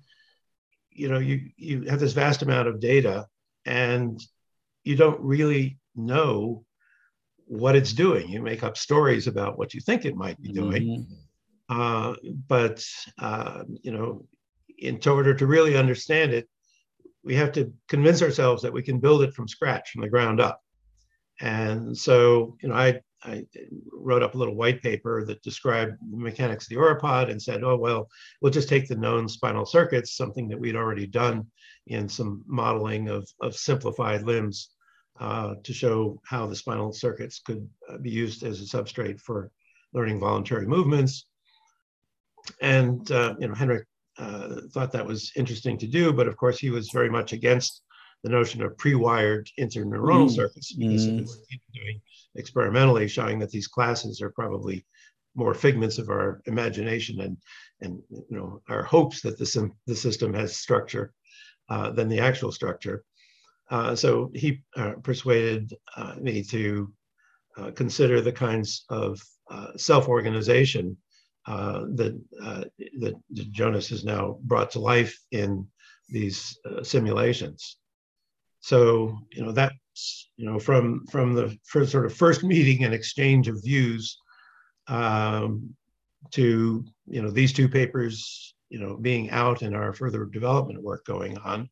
[0.92, 3.28] you know, you you have this vast amount of data,
[3.66, 4.22] and
[4.84, 6.64] you don't really know
[7.46, 8.30] what it's doing.
[8.30, 10.84] You make up stories about what you think it might be doing.
[10.84, 11.82] Mm-hmm.
[11.82, 12.16] Uh,
[12.48, 12.86] but,
[13.20, 14.26] uh, you know,
[14.78, 16.48] in order to really understand it,
[17.24, 20.40] we have to convince ourselves that we can build it from scratch, from the ground
[20.40, 20.62] up.
[21.42, 23.46] And so, you know, I, I
[23.92, 27.64] wrote up a little white paper that described the mechanics of the oropod and said,
[27.64, 28.10] oh, well,
[28.42, 31.46] we'll just take the known spinal circuits, something that we'd already done
[31.88, 34.70] in some modeling of, of simplified limbs
[35.20, 39.52] uh, to show how the spinal circuits could uh, be used as a substrate for
[39.94, 41.26] learning voluntary movements.
[42.62, 43.86] And uh, you know, Henrik
[44.18, 47.82] uh, thought that was interesting to do, but of course he was very much against
[48.24, 50.36] the notion of pre-wired interneuronal mm.
[50.36, 51.28] circuits because mm.
[51.74, 52.02] doing
[52.36, 54.86] experimentally showing that these classes are probably
[55.36, 57.38] more figments of our imagination and
[57.82, 61.14] and you know our hopes that the, the system has structure
[61.70, 63.04] uh, than the actual structure.
[63.70, 66.92] Uh, so he uh, persuaded uh, me to
[67.58, 70.98] uh, consider the kinds of uh, self-organization
[71.48, 72.20] that
[73.00, 73.16] that
[73.52, 75.68] Jonas has now brought to life in
[76.10, 77.78] these simulations.
[78.62, 82.94] So you know that's you know from from the first sort of first meeting and
[82.94, 84.18] exchange of views
[84.88, 85.74] um,
[86.32, 91.06] to you know these two papers you know being out and our further development work
[91.06, 91.70] going on.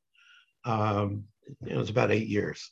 [0.65, 1.23] Um,
[1.65, 2.71] you know, it's about eight years.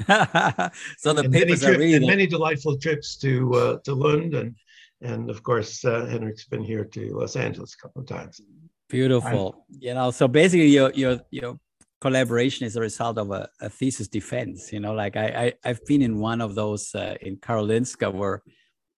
[0.06, 4.54] so the and papers many really many delightful trips to uh, to Lund and
[5.00, 8.40] and of course uh, Henrik's been here to Los Angeles a couple of times.
[8.88, 9.64] Beautiful.
[9.68, 11.58] I'm, you know, so basically your your your
[12.00, 14.72] collaboration is a result of a, a thesis defense.
[14.72, 18.42] You know, like I, I have been in one of those uh, in Karolinska where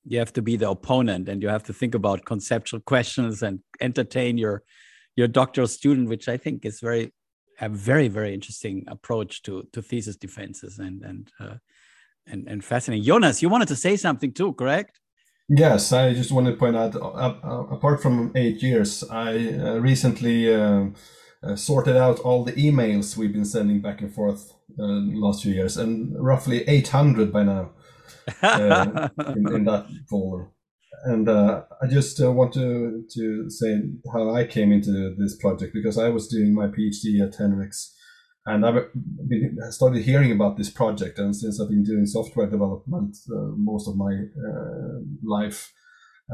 [0.04, 3.60] you have to be the opponent and you have to think about conceptual questions and
[3.80, 4.62] entertain your
[5.16, 7.12] your doctoral student, which I think is very
[7.60, 11.56] a very very interesting approach to to thesis defenses and and uh,
[12.26, 13.04] and and fascinating.
[13.04, 15.00] Jonas, you wanted to say something too, correct?
[15.48, 16.94] Yes, I just want to point out.
[16.94, 20.94] Uh, uh, apart from eight years, I uh, recently um,
[21.42, 25.52] uh, sorted out all the emails we've been sending back and forth uh, last few
[25.52, 27.70] years, and roughly 800 by now
[28.42, 30.50] uh, in, in, that folder.
[31.04, 33.80] And uh, I just uh, want to to say
[34.12, 37.92] how I came into this project because I was doing my PhD at Henriks,
[38.46, 38.88] and I've
[39.28, 41.18] been, started hearing about this project.
[41.18, 45.72] And since I've been doing software development uh, most of my uh, life,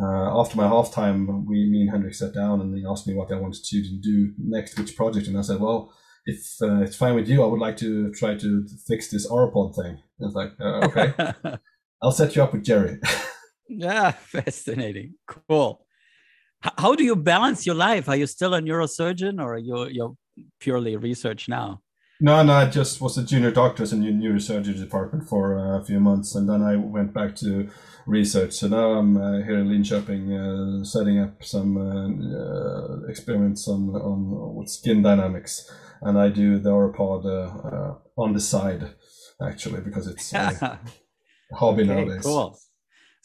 [0.01, 3.15] uh, after my half time, we, me and Henrik sat down and he asked me
[3.15, 5.93] what I wanted to do next, which project, and I said, well,
[6.27, 9.75] if uh, it's fine with you, I would like to try to fix this Auropod
[9.77, 9.99] thing.
[10.19, 11.59] And it's like, uh, okay,
[12.03, 12.99] I'll set you up with Jerry.
[13.69, 15.87] yeah, fascinating, cool.
[16.79, 18.09] How do you balance your life?
[18.09, 20.17] Are you still a neurosurgeon, or are you you're
[20.61, 21.81] purely research now?
[22.19, 26.01] No, no, I just was a junior doctor in the neurosurgery department for a few
[26.01, 27.69] months, and then I went back to
[28.07, 28.55] research.
[28.55, 32.09] So now I'm uh, here in Linköping, uh, setting up some uh,
[32.39, 38.33] uh experiments on, on with skin dynamics, and I do the Auropod uh, uh, on
[38.33, 38.95] the side,
[39.43, 40.81] actually, because it's a
[41.53, 42.23] hobby okay, nowadays.
[42.23, 42.59] Cool.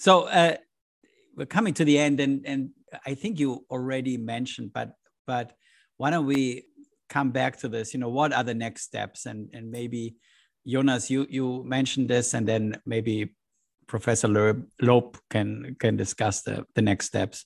[0.01, 0.27] So
[1.37, 2.69] we're coming to the end, and and
[3.05, 4.93] I think you already mentioned, but
[5.27, 5.53] but
[5.97, 6.65] why don't we
[7.07, 7.93] come back to this?
[7.93, 10.15] You know, what are the next steps, and and maybe.
[10.63, 13.33] Jonas, you, you mentioned this, and then maybe
[13.87, 14.27] Professor
[14.79, 17.45] Loeb can can discuss the, the next steps.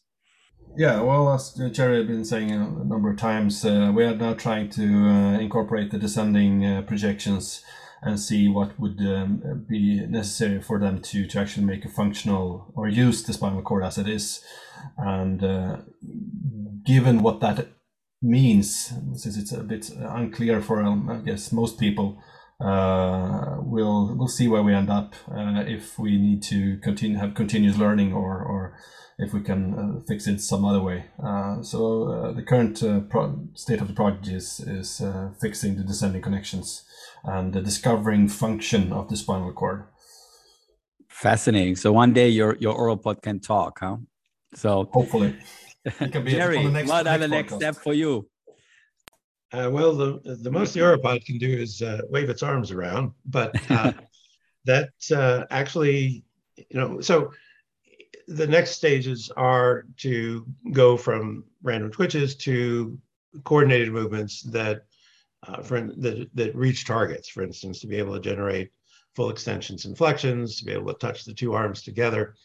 [0.77, 4.33] Yeah, well, as Jerry has been saying a number of times, uh, we are now
[4.33, 7.63] trying to uh, incorporate the descending uh, projections
[8.05, 12.71] and see what would um, be necessary for them to, to actually make a functional
[12.75, 14.43] or use the spinal cord as it is.
[14.95, 15.77] And uh,
[16.85, 17.67] given what that
[18.21, 22.21] means, since it's a bit unclear for, um, I guess, most people,
[22.59, 27.33] uh, we'll we'll see where we end up uh, if we need to continue have
[27.33, 28.77] continuous learning or or
[29.17, 31.05] if we can uh, fix it some other way.
[31.23, 35.01] Uh, so uh, the current uh, pro- state of the project is is
[35.39, 36.83] fixing the descending connections
[37.23, 39.85] and the discovering function of the spinal cord.
[41.09, 41.75] Fascinating.
[41.75, 43.97] So one day your your Auropod can talk, huh?
[44.53, 45.35] So hopefully.
[46.25, 48.27] Jerry, what are the next step for you?
[49.53, 53.13] Uh, well, the the most the Auropod can do is uh, wave its arms around,
[53.25, 53.93] but uh,
[54.65, 56.25] that uh, actually,
[56.57, 57.31] you know, so
[58.27, 62.97] the next stages are to go from random twitches to
[63.43, 64.85] coordinated movements that
[65.47, 67.29] uh, for that, that reach targets.
[67.29, 68.71] For instance, to be able to generate
[69.15, 72.35] full extensions and flexions, to be able to touch the two arms together,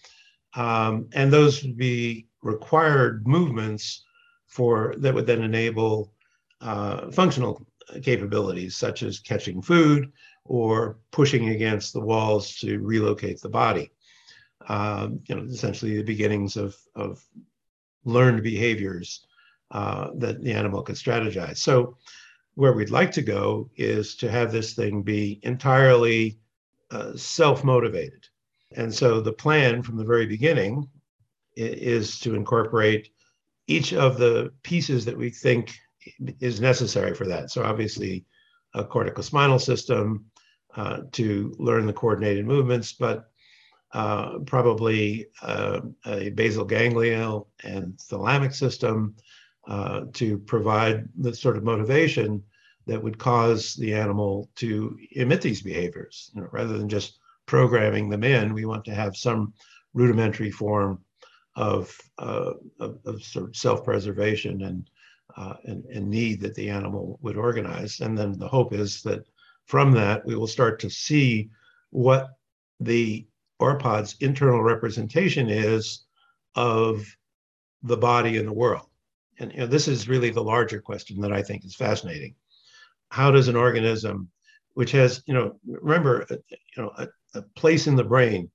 [0.54, 4.04] um, and those would be required movements
[4.46, 6.12] for that would then enable
[6.60, 7.66] uh, functional
[8.02, 10.12] capabilities such as catching food
[10.44, 13.90] or pushing against the walls to relocate the body.
[14.76, 17.12] Um, you know, essentially the beginnings of, of
[18.04, 19.26] learned behaviors
[19.72, 21.58] uh, that the animal could strategize.
[21.58, 21.96] So
[22.54, 26.38] where we'd like to go is to have this thing be entirely
[26.92, 28.28] uh, self-motivated.
[28.76, 30.88] And so the plan from the very beginning
[31.56, 33.10] is to incorporate
[33.66, 35.74] each of the pieces that we think
[36.38, 37.50] is necessary for that.
[37.50, 38.24] So obviously,
[38.74, 40.26] a corticospinal system
[40.76, 43.29] uh, to learn the coordinated movements, but
[43.92, 49.14] uh, probably uh, a basal ganglia and thalamic system
[49.66, 52.42] uh, to provide the sort of motivation
[52.86, 56.30] that would cause the animal to emit these behaviors.
[56.34, 59.52] You know, rather than just programming them in, we want to have some
[59.92, 61.04] rudimentary form
[61.56, 64.88] of, uh, of, of, sort of self-preservation and,
[65.36, 68.00] uh, and, and need that the animal would organize.
[68.00, 69.24] And then the hope is that
[69.66, 71.50] from that, we will start to see
[71.90, 72.28] what
[72.78, 73.26] the
[73.60, 76.04] orpod's internal representation is
[76.54, 77.04] of
[77.82, 78.86] the body in the world.
[79.38, 82.34] And you know, this is really the larger question that I think is fascinating.
[83.10, 84.30] How does an organism,
[84.74, 88.50] which has, you know, remember, uh, you know, a, a place in the brain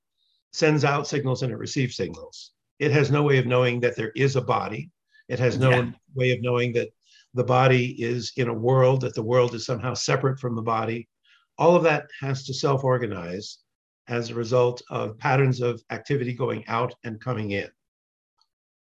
[0.52, 2.52] sends out signals and it receives signals.
[2.80, 4.92] It has no way of knowing that there is a body.
[5.28, 5.92] It has no yeah.
[6.14, 6.90] way of knowing that
[7.34, 11.10] the body is in a world, that the world is somehow separate from the body.
[11.58, 13.60] All of that has to self organize
[14.08, 17.70] as a result of patterns of activity going out and coming in.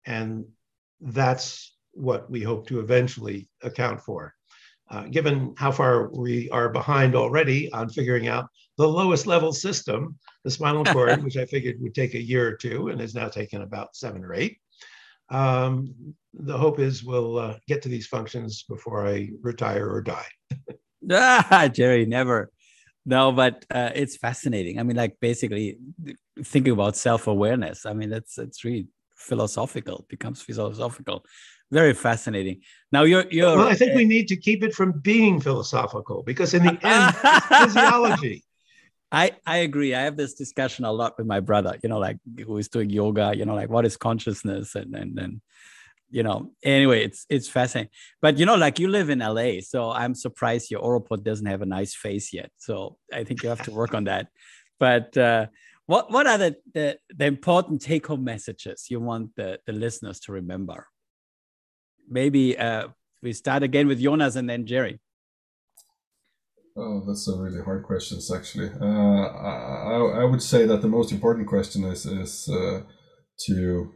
[0.07, 0.45] And
[1.01, 4.35] that's what we hope to eventually account for.
[4.91, 8.47] Uh, given how far we are behind already on figuring out
[8.77, 12.57] the lowest level system, the spinal cord, which I figured would take a year or
[12.57, 14.59] two and has now taken about seven or eight.
[15.31, 20.27] Um, the hope is we'll uh, get to these functions before I retire or die.
[21.11, 22.51] ah, Jerry, never.
[23.05, 24.79] No, but uh, it's fascinating.
[24.79, 25.79] I mean, like basically
[26.45, 27.85] thinking about self-awareness.
[27.85, 28.87] I mean, that's it's really
[29.17, 30.07] philosophical.
[30.09, 31.25] becomes philosophical.
[31.71, 32.61] Very fascinating.
[32.93, 33.57] Now you're you're.
[33.57, 37.17] Well, I think we need to keep it from being philosophical because in the end,
[37.65, 38.45] physiology.
[39.15, 39.95] I, I agree.
[39.95, 42.89] I have this discussion a lot with my brother, you know, like who is doing
[42.89, 45.41] yoga, you know, like what is consciousness and and and
[46.13, 47.91] you know, anyway, it's it's fascinating.
[48.21, 51.63] But you know, like you live in LA, so I'm surprised your Oropod doesn't have
[51.63, 52.51] a nice face yet.
[52.59, 54.29] So I think you have to work on that.
[54.79, 55.47] But uh,
[55.87, 60.33] what what are the, the, the important take-home messages you want the, the listeners to
[60.33, 60.87] remember?
[62.09, 62.89] Maybe uh,
[63.23, 65.01] we start again with Jonas and then Jerry.
[66.77, 68.71] Oh, that's a really hard question, actually.
[68.81, 72.83] Uh, I, I would say that the most important question is is uh,
[73.47, 73.93] to,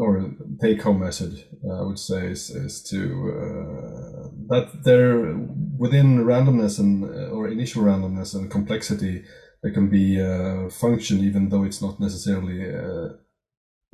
[0.00, 2.98] or take home message, I would say, is, is to
[3.36, 5.36] uh, that there
[5.78, 9.22] within randomness and or initial randomness and complexity,
[9.62, 13.08] there can be a function even though it's not necessarily uh,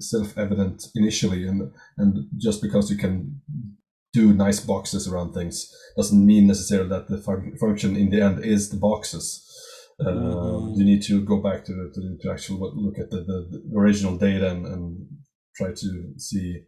[0.01, 3.41] self-evident initially, and and just because you can
[4.13, 8.45] do nice boxes around things doesn't mean necessarily that the fun- function in the end
[8.45, 9.43] is the boxes.
[9.99, 10.79] Uh, mm-hmm.
[10.79, 14.17] You need to go back to to, to actually look at the, the, the original
[14.17, 15.07] data and, and,
[15.57, 16.63] try to see,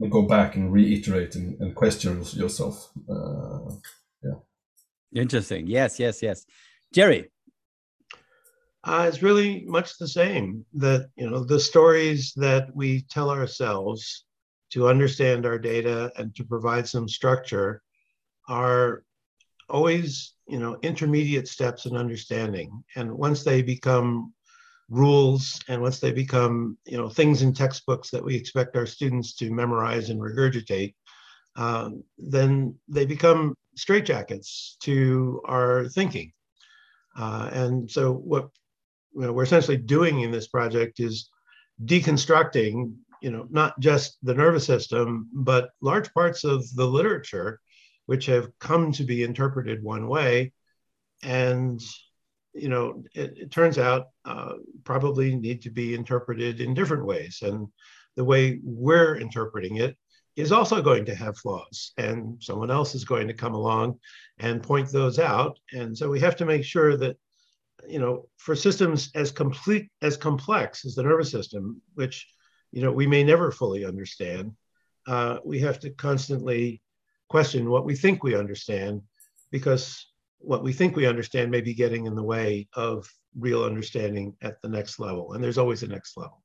[0.00, 2.90] and go back and reiterate and, and question yourself.
[3.08, 3.70] Uh,
[4.22, 4.34] yeah.
[5.14, 5.66] Interesting.
[5.66, 5.98] Yes.
[5.98, 6.22] Yes.
[6.22, 6.44] Yes.
[6.92, 7.30] Jerry.
[8.84, 10.64] Uh, it's really much the same.
[10.74, 14.24] That you know the stories that we tell ourselves
[14.70, 17.82] to understand our data and to provide some structure
[18.48, 19.04] are
[19.68, 24.32] always you know intermediate steps in understanding and once they become
[24.88, 29.34] rules and once they become you know things in textbooks that we expect our students
[29.34, 30.94] to memorize and regurgitate
[31.56, 36.32] um, then they become straitjackets to our thinking
[37.18, 38.48] uh, and so what
[39.14, 41.28] you know, we're essentially doing in this project is
[41.84, 47.60] deconstructing you know, not just the nervous system, but large parts of the literature,
[48.06, 50.52] which have come to be interpreted one way.
[51.22, 51.80] And,
[52.54, 57.40] you know, it, it turns out uh, probably need to be interpreted in different ways.
[57.42, 57.68] And
[58.16, 59.96] the way we're interpreting it
[60.36, 61.92] is also going to have flaws.
[61.98, 63.98] And someone else is going to come along
[64.38, 65.58] and point those out.
[65.72, 67.16] And so we have to make sure that
[67.86, 72.26] you know, for systems as complete as complex as the nervous system, which
[72.72, 74.52] you know we may never fully understand
[75.08, 76.82] uh, we have to constantly
[77.28, 79.02] question what we think we understand
[79.50, 80.06] because
[80.38, 83.08] what we think we understand may be getting in the way of
[83.38, 86.42] real understanding at the next level and there's always a next level.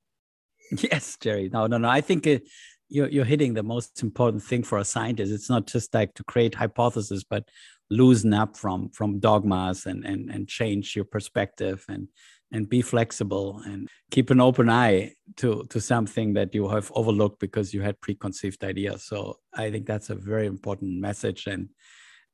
[0.91, 1.49] Yes jerry.
[1.51, 1.89] No no no.
[1.89, 2.43] I think it,
[2.89, 5.31] you're, you're hitting the most important thing for a scientist.
[5.31, 7.49] It's not just like to create hypotheses but
[7.89, 12.07] loosen up from from dogmas and and, and change your perspective and
[12.51, 17.39] and be flexible and keep an open eye to to something that you have overlooked
[17.39, 19.03] because you had preconceived ideas.
[19.03, 21.69] So i think that's a very important message and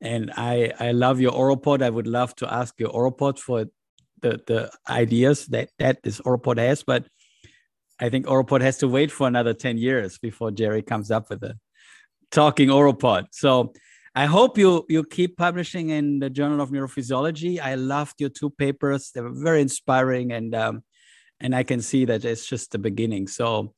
[0.02, 3.66] and i i love your oropod i would love to ask your oropod for
[4.22, 7.06] the the ideas that that this oropod has but
[8.00, 11.44] i think oropod has to wait for another 10 years before jerry comes up with
[11.44, 11.58] a
[12.32, 13.74] talking oropod so
[14.16, 17.60] I hope you you keep publishing in the Journal of Neurophysiology.
[17.60, 20.84] I loved your two papers; they were very inspiring, and um,
[21.40, 23.28] and I can see that it's just the beginning.
[23.28, 23.74] So,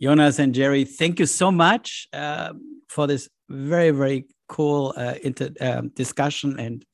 [0.00, 2.52] Jonas and Jerry, thank you so much uh,
[2.88, 6.84] for this very very cool uh, inter, um, discussion and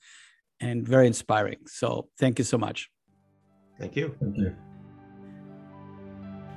[0.60, 1.58] and very inspiring.
[1.66, 2.88] So thank you so much.
[3.78, 4.14] Thank you.
[4.20, 4.54] Thank you.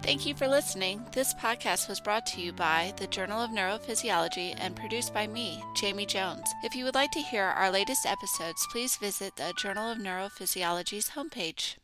[0.03, 1.05] Thank you for listening.
[1.13, 5.63] This podcast was brought to you by the Journal of Neurophysiology and produced by me,
[5.75, 6.47] Jamie Jones.
[6.63, 11.11] If you would like to hear our latest episodes, please visit the Journal of Neurophysiology's
[11.11, 11.75] homepage.